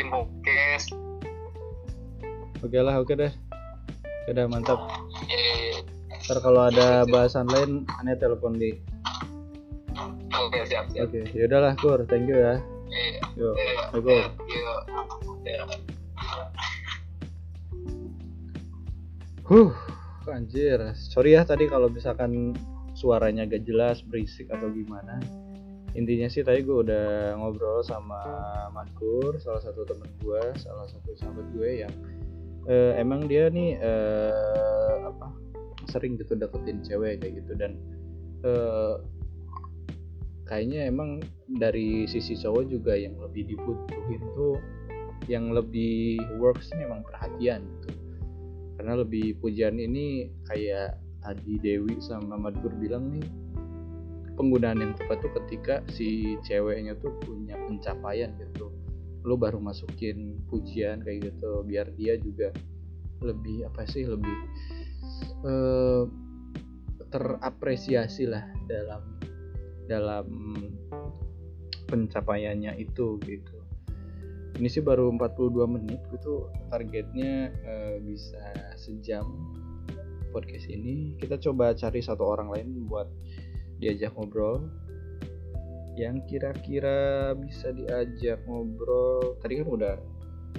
Oke 2.64 2.78
lah 2.80 2.96
oke 3.00 3.12
deh. 3.12 3.32
Oke 4.24 4.30
dah 4.32 4.48
mantap. 4.48 4.80
Ntar 6.24 6.38
kalau 6.40 6.68
ada 6.72 7.04
bahasan 7.08 7.48
lain 7.52 7.84
aneh 8.00 8.16
telepon 8.16 8.56
di. 8.56 8.80
Oke 10.32 10.64
siap 10.64 10.88
siap. 10.92 11.12
Oke 11.12 11.28
yaudahlah 11.36 11.76
kur. 11.76 12.00
Thank 12.08 12.32
you 12.32 12.40
ya. 12.40 12.56
Eh 12.90 13.20
yuk 13.36 13.56
iya 15.44 15.64
Huh, 19.50 19.74
anjir. 20.30 20.78
Sorry 20.94 21.34
ya 21.34 21.42
tadi 21.42 21.66
kalau 21.66 21.90
misalkan 21.90 22.54
suaranya 22.94 23.50
gak 23.50 23.66
jelas, 23.66 23.98
berisik 24.06 24.46
atau 24.46 24.70
gimana. 24.70 25.18
Intinya 25.98 26.30
sih 26.30 26.46
tadi 26.46 26.62
gue 26.62 26.86
udah 26.86 27.34
ngobrol 27.34 27.82
sama 27.82 28.22
Mankur, 28.70 29.42
salah 29.42 29.58
satu 29.58 29.82
temen 29.90 30.06
gue, 30.22 30.54
salah 30.54 30.86
satu 30.86 31.18
sahabat 31.18 31.50
gue 31.50 31.82
yang 31.82 31.90
eh, 32.70 32.94
emang 33.02 33.26
dia 33.26 33.50
nih 33.50 33.74
eh, 33.74 34.94
apa 35.02 35.34
sering 35.90 36.14
gitu 36.14 36.38
deketin 36.38 36.86
cewek 36.86 37.18
kayak 37.18 37.42
gitu 37.42 37.52
dan 37.58 37.74
eh, 38.46 38.94
kayaknya 40.46 40.86
emang 40.86 41.18
dari 41.58 42.06
sisi 42.06 42.38
cowok 42.38 42.70
juga 42.70 42.94
yang 42.94 43.18
lebih 43.18 43.50
dibutuhin 43.50 44.22
tuh 44.38 44.62
yang 45.28 45.52
lebih 45.52 46.20
works 46.40 46.72
ini 46.72 46.86
emang 46.86 47.04
perhatian 47.04 47.66
gitu. 47.66 47.90
Karena 48.80 49.00
lebih 49.04 49.36
pujian 49.44 49.76
ini 49.76 50.32
kayak 50.48 50.96
tadi 51.20 51.60
Dewi 51.60 52.00
sama 52.00 52.40
Madgur 52.40 52.72
bilang 52.80 53.12
nih 53.12 53.26
penggunaan 54.40 54.80
yang 54.80 54.92
tepat 54.96 55.20
tuh 55.20 55.32
ketika 55.44 55.84
si 55.92 56.40
ceweknya 56.48 56.96
tuh 56.96 57.12
punya 57.20 57.60
pencapaian 57.68 58.32
gitu. 58.40 58.72
Lu 59.20 59.36
baru 59.36 59.60
masukin 59.60 60.40
pujian 60.48 61.04
kayak 61.04 61.28
gitu 61.28 61.60
biar 61.68 61.92
dia 62.00 62.16
juga 62.16 62.48
lebih 63.20 63.68
apa 63.68 63.84
sih 63.84 64.08
lebih 64.08 64.32
eh, 65.44 66.04
terapresiasi 67.12 68.24
lah 68.24 68.48
dalam 68.64 69.02
dalam 69.84 70.26
pencapaiannya 71.90 72.80
itu 72.80 73.20
gitu 73.26 73.59
ini 74.58 74.66
sih 74.66 74.82
baru 74.82 75.12
42 75.14 75.74
menit 75.78 76.00
gitu 76.10 76.50
targetnya 76.72 77.54
eh, 77.64 77.96
bisa 78.02 78.40
sejam 78.74 79.24
podcast 80.34 80.66
ini. 80.70 81.14
Kita 81.18 81.38
coba 81.38 81.74
cari 81.74 82.00
satu 82.02 82.24
orang 82.26 82.50
lain 82.50 82.68
buat 82.90 83.06
diajak 83.78 84.14
ngobrol. 84.18 84.66
Yang 85.98 86.16
kira-kira 86.30 87.32
bisa 87.36 87.74
diajak 87.74 88.40
ngobrol 88.46 89.36
tadi 89.42 89.60
kan 89.60 89.68
udah 89.68 89.96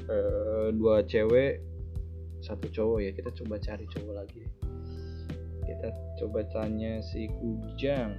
eh, 0.07 0.67
dua 0.75 1.03
cewek 1.07 1.63
satu 2.41 2.67
cowok 2.73 2.99
ya 3.05 3.11
kita 3.13 3.29
coba 3.43 3.55
cari 3.59 3.85
cowok 3.91 4.13
lagi. 4.15 4.43
Kita 5.67 5.87
coba 6.19 6.47
tanya 6.51 6.99
si 7.03 7.27
Kujang. 7.27 8.11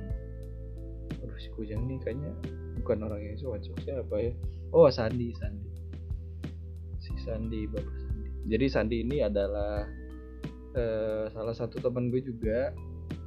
Aduh 1.21 1.39
si 1.41 1.49
Kujang 1.53 1.85
nih 1.89 2.01
kayaknya 2.01 2.33
bukan 2.81 3.07
orang 3.07 3.21
yang 3.23 3.37
cocok 3.39 3.77
siapa 3.85 4.17
ya 4.19 4.33
oh 4.73 4.89
Sandi 4.89 5.31
Sandi. 5.37 5.71
Si 7.01 7.13
Sandi 7.21 7.61
bapak 7.69 7.95
Sandi. 8.03 8.29
Jadi 8.49 8.67
Sandi 8.69 8.97
ini 9.05 9.17
adalah 9.23 9.85
eh, 10.75 11.25
salah 11.31 11.55
satu 11.55 11.79
teman 11.79 12.09
gue 12.09 12.25
juga. 12.25 12.73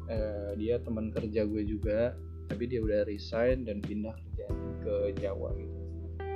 Eh, 0.06 0.52
dia 0.62 0.78
teman 0.86 1.10
kerja 1.10 1.50
gue 1.50 1.66
juga 1.66 2.14
tapi 2.46 2.70
dia 2.70 2.78
udah 2.78 3.10
resign 3.10 3.66
dan 3.66 3.82
pindah 3.82 4.14
kerja 4.14 4.46
ke 4.86 4.94
Jawa 5.18 5.50
gitu. 5.58 5.78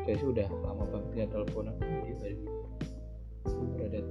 Saya 0.10 0.16
sih 0.18 0.28
udah 0.34 0.48
lama 0.66 0.84
banget 0.90 1.10
nggak 1.14 1.30
teleponan 1.30 1.76
dia 1.78 2.18
lagi 2.18 2.46
berada 3.78 4.02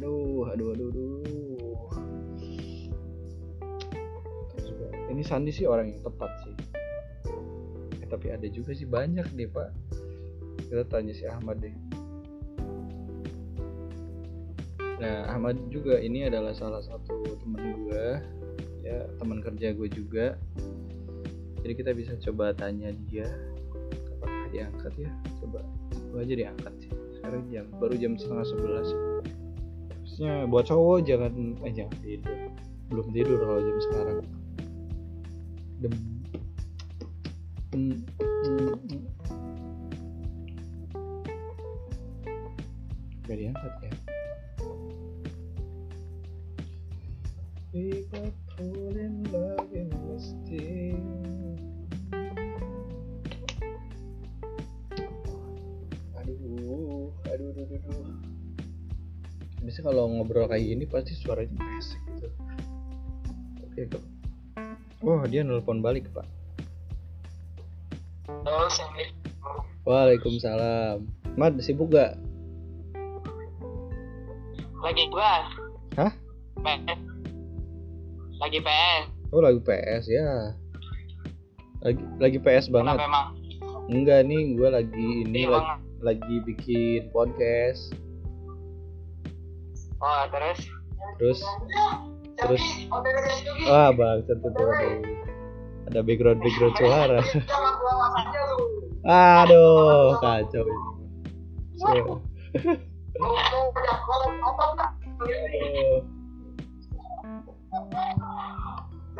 aduh 0.00 0.48
aduh 0.48 0.68
aduh 0.72 0.88
aduh. 0.88 1.20
Ini 5.10 5.22
Sandi 5.26 5.52
sih 5.52 5.68
orang 5.68 5.92
yang 5.92 6.00
tepat 6.00 6.32
sih 6.46 6.54
tapi 8.10 8.34
ada 8.34 8.46
juga 8.50 8.74
sih 8.74 8.84
banyak 8.84 9.30
nih 9.38 9.46
pak 9.46 9.70
kita 10.66 10.82
tanya 10.90 11.14
si 11.14 11.24
Ahmad 11.30 11.62
deh 11.62 11.72
Nah, 15.00 15.32
Ahmad 15.32 15.56
juga 15.72 15.96
ini 15.96 16.28
adalah 16.28 16.52
salah 16.52 16.84
satu 16.84 17.24
teman 17.40 17.88
gue, 17.88 18.20
ya 18.84 19.08
teman 19.16 19.40
kerja 19.40 19.72
gue 19.72 19.88
juga. 19.88 20.36
Jadi 21.64 21.72
kita 21.72 21.96
bisa 21.96 22.12
coba 22.20 22.52
tanya 22.52 22.92
dia, 23.08 23.24
apakah 24.20 24.44
diangkat 24.52 24.92
ya? 25.00 25.10
Coba, 25.40 25.64
coba 25.88 26.16
aja 26.20 26.34
diangkat 26.36 26.74
sih. 26.84 26.92
Sekarang 27.16 27.48
jam 27.48 27.64
baru 27.80 27.96
jam 27.96 28.12
setengah 28.20 28.44
sebelas. 28.44 28.88
Harusnya 29.88 30.32
buat 30.52 30.68
cowok 30.68 30.98
jangan, 31.08 31.32
eh 31.64 31.72
jangan 31.72 31.96
tidur. 32.04 32.38
Belum 32.92 33.06
tidur 33.08 33.38
kalau 33.40 33.60
jam 33.64 33.78
sekarang. 33.88 34.18
Hmm, 37.70 38.02
hmm, 38.18 38.74
hmm. 38.74 39.02
Gak 43.30 43.36
diangkat 43.38 43.74
ya? 43.86 43.92
Pulled 48.60 48.98
in 48.98 49.22
love 49.30 49.70
in 49.70 49.86
still. 50.18 50.98
Aduh, 56.18 57.14
aduh, 57.30 57.50
aduh. 57.54 58.10
Biasanya 59.62 59.84
kalau 59.86 60.10
ngobrol 60.10 60.50
kayak 60.50 60.66
gini 60.66 60.84
pasti 60.90 61.14
suaranya 61.14 61.54
berisik 61.54 62.02
gitu. 62.18 62.28
Oke. 63.62 63.82
Wah, 65.06 65.22
dia 65.30 65.46
nelpon 65.46 65.78
balik, 65.78 66.10
Pak. 66.10 66.39
Waalaikumsalam. 69.90 71.02
Mad, 71.34 71.58
sibuk 71.58 71.90
gak? 71.90 72.14
lagi 74.80 75.04
gua 75.12 75.44
PS. 76.62 77.00
Lagi 78.40 78.58
PS. 78.62 79.04
Oh 79.34 79.42
lagi 79.42 79.60
PS 79.60 80.04
ya. 80.06 80.56
Lagi 81.82 82.02
lagi 82.22 82.38
PS 82.38 82.70
banget. 82.70 82.96
Kenapa 82.96 83.10
emang? 83.10 83.26
Enggak 83.90 84.20
nih, 84.30 84.54
gue 84.54 84.68
lagi 84.70 85.08
ini 85.26 85.42
Iya, 85.44 85.50
lagi, 85.50 85.74
lagi 86.00 86.34
bikin 86.46 87.10
podcast. 87.10 87.90
Oh, 89.98 90.22
terus? 90.30 90.58
Terus 91.18 91.40
terus 92.40 92.64
wah 93.68 93.92
bang 93.92 94.24
tentu 94.24 94.48
tuh 94.48 94.72
ada 95.92 96.00
background 96.00 96.40
background 96.40 96.74
suara. 96.80 97.20
Aduh 99.04 100.20
kacau 100.20 100.64
ini. 100.64 100.78
So, 101.80 102.20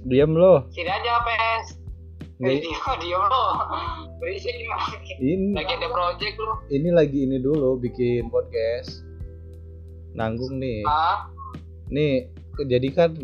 diam 0.07 0.31
loh. 0.31 0.63
Sini 0.71 0.87
aja 0.87 1.19
PS. 1.27 1.75
Eh, 2.39 2.63
diam, 2.63 2.95
diam 3.03 3.23
lo. 3.27 3.45
Berisik 4.19 4.51
ini 5.23 5.55
Lagi 5.55 5.73
ada 5.79 5.87
project 5.87 6.35
lu. 6.35 6.53
ini 6.75 6.89
lagi 6.91 7.23
ini 7.23 7.39
dulu 7.39 7.79
bikin 7.79 8.27
podcast. 8.27 9.07
Nanggung 10.11 10.59
nih. 10.59 10.83
Ah, 10.83 11.31
nih 11.87 12.27
jadi 12.67 12.89
kan 12.91 13.15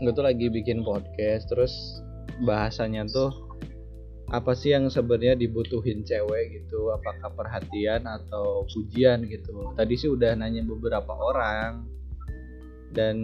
gue 0.00 0.12
tuh 0.16 0.24
lagi 0.24 0.48
bikin 0.48 0.80
podcast 0.80 1.52
terus 1.52 2.00
bahasanya 2.40 3.04
tuh 3.12 3.28
apa 4.32 4.56
sih 4.56 4.72
yang 4.72 4.88
sebenarnya 4.88 5.36
dibutuhin 5.36 6.00
cewek 6.06 6.56
gitu 6.56 6.88
apakah 6.94 7.28
perhatian 7.36 8.08
atau 8.08 8.64
pujian 8.72 9.28
gitu 9.28 9.74
tadi 9.76 9.94
sih 9.98 10.08
udah 10.08 10.32
nanya 10.38 10.64
beberapa 10.64 11.12
orang 11.12 11.84
dan 12.96 13.16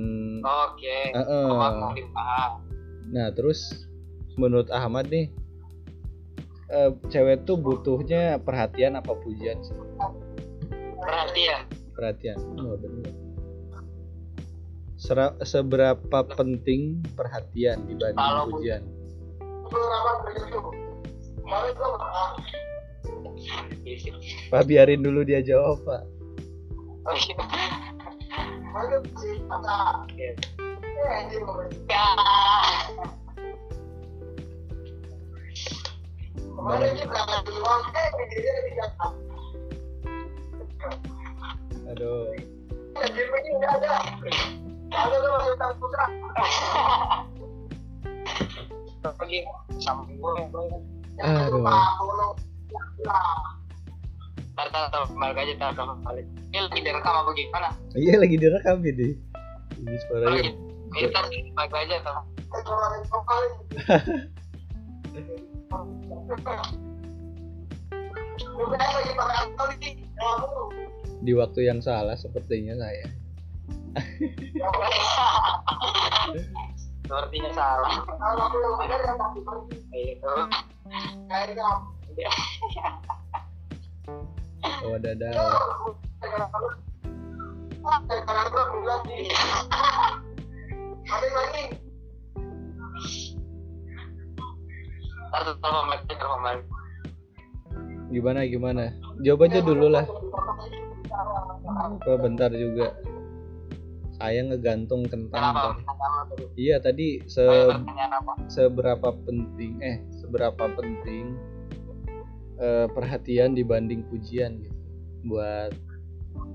oke. 0.45 0.99
Heeh. 1.16 1.49
Mau 1.49 1.97
dibahas. 1.97 2.61
nah 3.09 3.32
terus 3.32 3.89
menurut 4.37 4.68
Ahmad 4.68 5.09
nih 5.09 5.32
eh, 6.69 6.91
cewek 7.07 7.45
tuh 7.45 7.57
butuhnya 7.57 8.39
perhatian 8.39 8.95
apa 8.95 9.12
pujian 9.14 9.59
sih 9.61 9.77
Perhatian. 10.97 11.61
perhatian 11.93 12.37
oh, 12.57 12.75
bener. 12.77 13.12
Sera- 14.97 15.37
seberapa 15.41 16.25
penting 16.27 17.05
perhatian 17.12 17.85
dibanding 17.85 18.17
Kalau- 18.17 18.49
pujian. 18.51 18.83
Pak 24.51 24.62
biarin 24.67 25.03
dulu 25.03 25.23
dia 25.23 25.39
jawab 25.41 25.79
Pak 25.85 26.03
Oh, 27.07 27.14
iya. 27.14 27.39
Oke. 30.03 30.35
Ya. 31.87 32.11
Aduh 41.93 42.33
aduh 42.33 42.33
balik 55.21 55.37
aja, 55.37 55.53
tar, 55.61 55.77
balik. 56.01 56.25
Ini 56.49 56.59
lagi 56.65 56.81
direkam 56.81 57.13
apa 57.13 57.31
gimana? 57.37 57.69
iya 57.93 58.17
lagi 58.17 58.37
direkam 58.41 58.81
ini 58.81 59.13
ini 59.77 59.97
suaranya 60.09 60.53
ini 60.97 61.09
tar, 61.13 61.29
balik 61.29 61.75
aja, 61.77 61.97
tar. 62.01 62.25
Di 71.27 71.33
waktu 71.35 71.67
yang 71.67 71.83
salah 71.83 72.14
sepertinya 72.14 72.79
saya. 72.79 73.07
Sepertinya 77.07 77.51
salah. 77.51 77.91
Oh 84.87 84.99
dadah. 84.99 85.31
Tar, 87.87 88.03
tar, 88.27 88.47
gimana 98.11 98.47
gimana? 98.47 98.84
Jawab 99.20 99.51
aja 99.51 99.61
dulu 99.61 99.87
lah. 99.91 100.07
Oh, 102.07 102.18
bentar 102.20 102.49
juga. 102.55 102.95
Saya 104.16 104.49
ngegantung 104.49 105.05
kentang 105.05 105.76
iya 106.57 106.80
tadi 106.80 107.20
se 107.28 107.45
seberapa 108.49 109.12
penting 109.28 109.76
eh 109.84 110.01
seberapa 110.16 110.72
penting 110.72 111.37
eh, 112.57 112.89
perhatian 112.97 113.53
dibanding 113.53 114.09
pujian 114.09 114.57
gitu. 114.64 114.80
Buat 115.28 115.76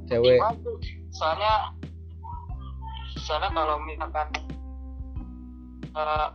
cewek. 0.10 0.42
Soalnya 1.14 1.78
soalnya 3.22 3.50
kalau 3.54 3.78
misalkan 3.86 4.28
uh, 5.94 6.34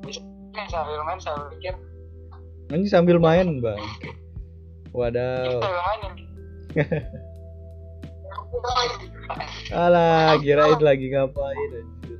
bisa 0.00 0.24
sambil 0.66 0.98
main 1.06 1.20
sambil 1.22 1.46
mikir 1.54 1.74
ini 2.68 2.84
sambil 2.84 3.16
main 3.16 3.64
bang. 3.64 3.80
Ini 4.92 5.56
alah 9.72 10.36
kirain 10.40 10.80
lagi 10.80 11.06
ngapain 11.12 11.70
anjir. 11.72 12.18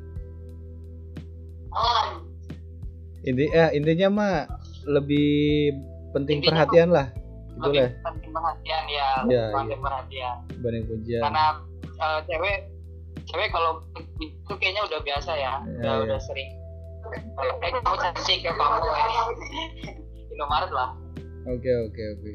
Inti 3.29 3.45
eh 3.53 3.69
intinya 3.77 4.09
mah 4.09 4.35
lebih 4.89 5.73
penting 6.17 6.41
Intinya 6.41 6.65
perhatian 6.65 6.89
lah 6.97 7.07
gitu 7.59 7.69
lebih 7.69 7.81
lah. 7.83 7.91
penting 8.07 8.31
perhatian 8.33 8.83
ya, 8.89 9.09
Ya, 9.27 9.45
penting 9.53 9.81
perhatian. 9.83 10.37
Dibanding 10.49 10.85
pujian. 10.89 11.23
Karena 11.27 11.45
uh, 11.99 12.21
cewek 12.25 12.57
cewek 13.29 13.49
kalau 13.53 13.83
itu 14.23 14.53
kayaknya 14.57 14.83
udah 14.87 15.01
biasa 15.05 15.31
ya, 15.37 15.53
Ya, 15.61 15.77
udah 15.83 15.93
ya. 15.93 16.05
udah 16.09 16.19
sering 16.25 16.49
eh 17.15 17.71
kamu 17.73 17.97
cantik 17.99 18.39
ya 18.45 18.53
kamu. 18.55 18.89
Indomaret 20.33 20.71
lah. 20.73 20.91
Oke 21.49 21.71
oke 21.89 22.03
oke. 22.19 22.33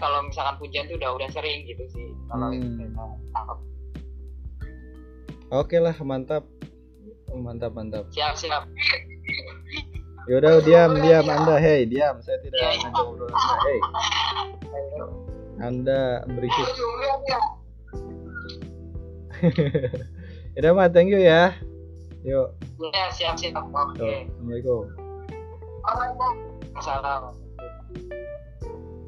Kalau 0.00 0.24
misalkan 0.24 0.56
pujian 0.56 0.88
tuh 0.88 0.96
udah 0.96 1.12
udah 1.12 1.28
sering 1.28 1.68
gitu 1.68 1.84
sih. 1.92 2.08
Kalau 2.32 2.48
Hmm. 2.50 2.94
tangkap. 3.34 3.58
oke 5.50 5.76
lah 5.76 5.96
mantap. 6.00 6.44
Mantap 7.30 7.72
mantap. 7.76 8.04
Siap 8.10 8.34
siap. 8.34 8.64
Yaudah 10.28 10.62
diam 10.62 10.94
diam 11.00 11.26
anda. 11.26 11.56
Hei 11.60 11.84
diam. 11.84 12.18
Saya 12.24 12.38
tidak 12.40 12.60
ngajak 12.60 12.90
ngobrol 12.92 13.28
anda 13.28 13.56
hei 13.66 13.78
anda 15.60 16.00
berisik 16.24 16.66
Yaudah 20.56 20.72
mah 20.72 20.88
thank 20.88 21.12
you 21.12 21.20
ya 21.20 21.52
yuk. 22.24 22.48
Ya 22.92 23.08
siap 23.12 23.34
siap. 23.36 23.60
Oke. 23.60 23.96
Tuh, 23.96 24.12
assalamualaikum. 24.36 24.84
Salam 26.80 27.50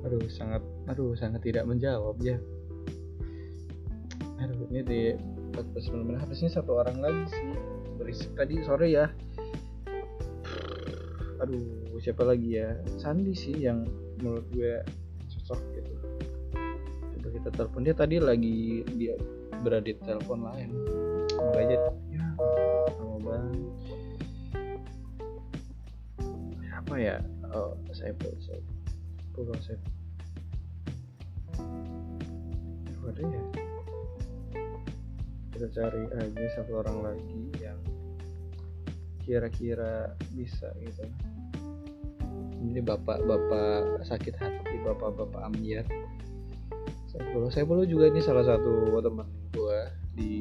aduh 0.02 0.26
sangat 0.26 0.62
aduh 0.90 1.14
sangat 1.14 1.40
tidak 1.46 1.64
menjawab 1.66 2.18
ya. 2.18 2.36
Aduh 4.42 4.66
ini 4.74 4.82
di 4.82 5.00
49 5.54 6.02
menit 6.02 6.20
harusnya 6.26 6.50
satu 6.50 6.82
orang 6.82 6.98
lagi 6.98 7.22
sih. 7.30 7.54
Berisik 7.96 8.30
tadi 8.34 8.58
sore 8.66 8.90
ya. 8.90 9.06
Aduh 11.38 11.96
siapa 12.02 12.26
lagi 12.26 12.58
ya? 12.58 12.74
Sandi 12.98 13.30
sih 13.32 13.54
yang 13.54 13.86
menurut 14.18 14.42
gue 14.50 14.82
cocok 15.30 15.60
gitu. 15.78 15.92
Coba 17.16 17.28
kita 17.30 17.48
telepon. 17.54 17.80
Dia 17.86 17.94
tadi 17.94 18.16
lagi 18.18 18.82
dia 18.98 19.14
berada 19.62 19.86
di 19.86 19.94
telepon 20.02 20.42
lain. 20.42 20.70
Semoga 21.30 21.58
aja 21.62 21.76
ya 22.36 22.92
lama 22.98 23.16
banget 23.22 23.72
apa 26.82 26.94
ya? 26.98 27.16
Oh 27.54 27.72
saya 27.94 28.12
saya 28.42 28.60
Pulau 29.32 29.56
saya 29.64 29.80
ada 33.12 33.22
ya? 33.28 33.42
Kita 35.52 35.66
cari 35.72 36.02
aja 36.16 36.44
satu 36.56 36.80
orang 36.80 36.98
lagi 37.12 37.44
yang 37.60 37.80
kira-kira 39.22 40.16
bisa 40.32 40.68
gitu. 40.80 41.04
Ini 42.60 42.80
bapak-bapak 42.84 44.04
sakit 44.04 44.34
hati 44.36 44.76
bapak-bapak 44.84 45.40
ambiar. 45.48 45.84
Saya 47.08 47.24
perlu 47.30 47.48
saya 47.52 47.64
perlu 47.68 47.84
juga 47.84 48.08
ini 48.08 48.20
salah 48.24 48.44
satu 48.48 49.00
teman 49.00 49.28
gue 49.52 49.80
di 50.16 50.32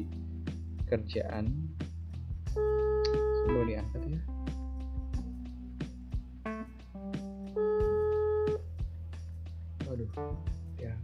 kerjaan 0.88 1.48
mau 3.50 3.64
diangkat 3.66 4.02
ya. 4.06 4.20
Aduh 9.90 10.10
ya 10.82 10.94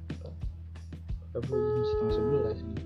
kita 1.28 1.38
belum 1.44 1.84
setengah 1.86 2.14
sebelas 2.18 2.58
nih 2.64 2.84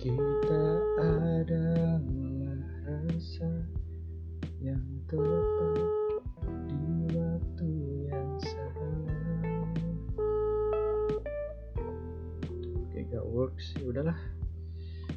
kita 0.00 0.64
adalah 1.00 2.00
rasa 2.88 3.50
yang 4.64 4.84
tepat 5.10 5.76
di 6.68 7.10
waktu 7.12 7.68
yang 8.08 8.30
salah 8.40 9.68
oke 12.80 12.98
gak 13.12 13.26
works 13.28 13.76
ya 13.76 13.84
udahlah 13.92 14.18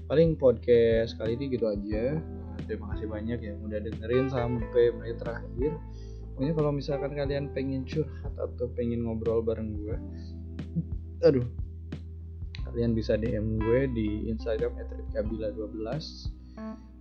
paling 0.07 0.39
podcast 0.39 1.19
kali 1.19 1.35
ini 1.35 1.51
gitu 1.53 1.67
aja. 1.67 2.19
Nah, 2.19 2.59
terima 2.65 2.95
kasih 2.95 3.07
banyak 3.11 3.39
yang 3.43 3.57
udah 3.63 3.79
dengerin 3.83 4.27
sampai 4.31 4.95
menit 4.95 5.19
terakhir. 5.19 5.71
Pokoknya 6.33 6.53
kalau 6.53 6.71
misalkan 6.71 7.11
kalian 7.17 7.49
pengen 7.51 7.83
curhat 7.83 8.33
atau 8.37 8.69
pengen 8.77 9.05
ngobrol 9.05 9.41
bareng 9.41 9.73
gue 9.73 9.97
aduh 11.25 11.45
kalian 12.67 12.93
bisa 12.93 13.17
DM 13.17 13.57
gue 13.57 13.89
di 13.89 14.29
Instagram 14.29 14.77
@kabila12 15.15 15.81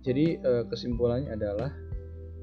jadi 0.01 0.25
eh, 0.39 0.63
kesimpulannya 0.65 1.35
adalah 1.35 1.69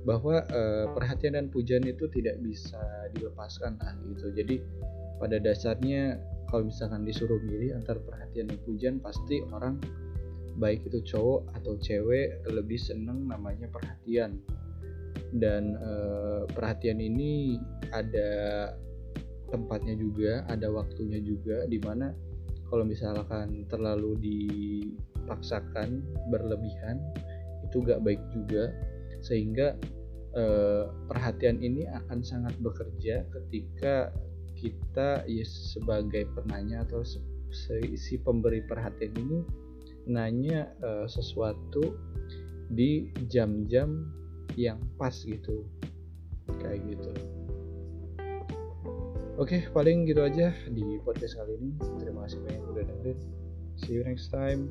bahwa 0.05 0.45
eh, 0.45 0.87
perhatian 0.93 1.35
dan 1.35 1.47
pujian 1.49 1.83
itu 1.89 2.07
tidak 2.13 2.37
bisa 2.45 2.79
dilepaskan 3.17 3.81
lah 3.81 3.97
gitu. 4.05 4.37
Jadi 4.37 4.61
pada 5.17 5.41
dasarnya 5.41 6.21
kalau 6.53 6.69
misalkan 6.69 7.09
disuruh 7.09 7.41
milih 7.41 7.73
antara 7.73 7.97
perhatian 8.05 8.53
dan 8.53 8.59
pujian 8.69 8.95
pasti 9.01 9.41
orang 9.49 9.81
baik 10.59 10.87
itu 10.87 11.03
cowok 11.15 11.51
atau 11.59 11.75
cewek 11.79 12.43
lebih 12.51 12.79
seneng 12.79 13.27
namanya 13.27 13.67
perhatian. 13.71 14.39
Dan 15.35 15.75
eh, 15.75 16.43
perhatian 16.55 17.03
ini 17.03 17.59
ada 17.91 18.71
tempatnya 19.51 19.95
juga 19.99 20.43
ada 20.51 20.71
waktunya 20.71 21.23
juga 21.23 21.67
di 21.67 21.79
mana 21.83 22.15
kalau 22.71 22.83
misalkan 22.87 23.67
terlalu 23.71 24.19
dipaksakan 24.19 26.03
berlebihan 26.31 26.99
itu 27.67 27.83
gak 27.83 28.03
baik 28.03 28.23
juga. 28.31 28.71
Sehingga 29.25 29.75
eh, 30.39 30.85
perhatian 31.11 31.59
ini 31.63 31.87
akan 31.91 32.23
sangat 32.23 32.55
bekerja 32.63 33.27
ketika 33.31 34.15
kita 34.55 35.27
ya 35.27 35.45
sebagai 35.45 36.31
penanya 36.33 36.87
atau 36.87 37.03
se- 37.03 37.21
si 37.99 38.15
pemberi 38.23 38.63
perhatian 38.65 39.13
ini 39.19 39.39
nanya 40.05 40.71
eh, 40.83 41.07
sesuatu 41.09 41.97
di 42.73 43.13
jam-jam 43.29 44.09
yang 44.57 44.81
pas 45.01 45.15
gitu. 45.25 45.65
Kayak 46.61 46.81
gitu. 46.95 47.13
Oke 49.35 49.67
paling 49.75 50.07
gitu 50.07 50.23
aja 50.23 50.55
di 50.71 51.03
podcast 51.03 51.35
kali 51.35 51.59
ini. 51.59 51.71
Terima 51.99 52.29
kasih 52.29 52.39
banyak 52.47 52.63
udah 52.71 52.85
dengerin. 52.87 53.19
See 53.75 53.99
you 53.99 54.07
next 54.07 54.31
time 54.31 54.71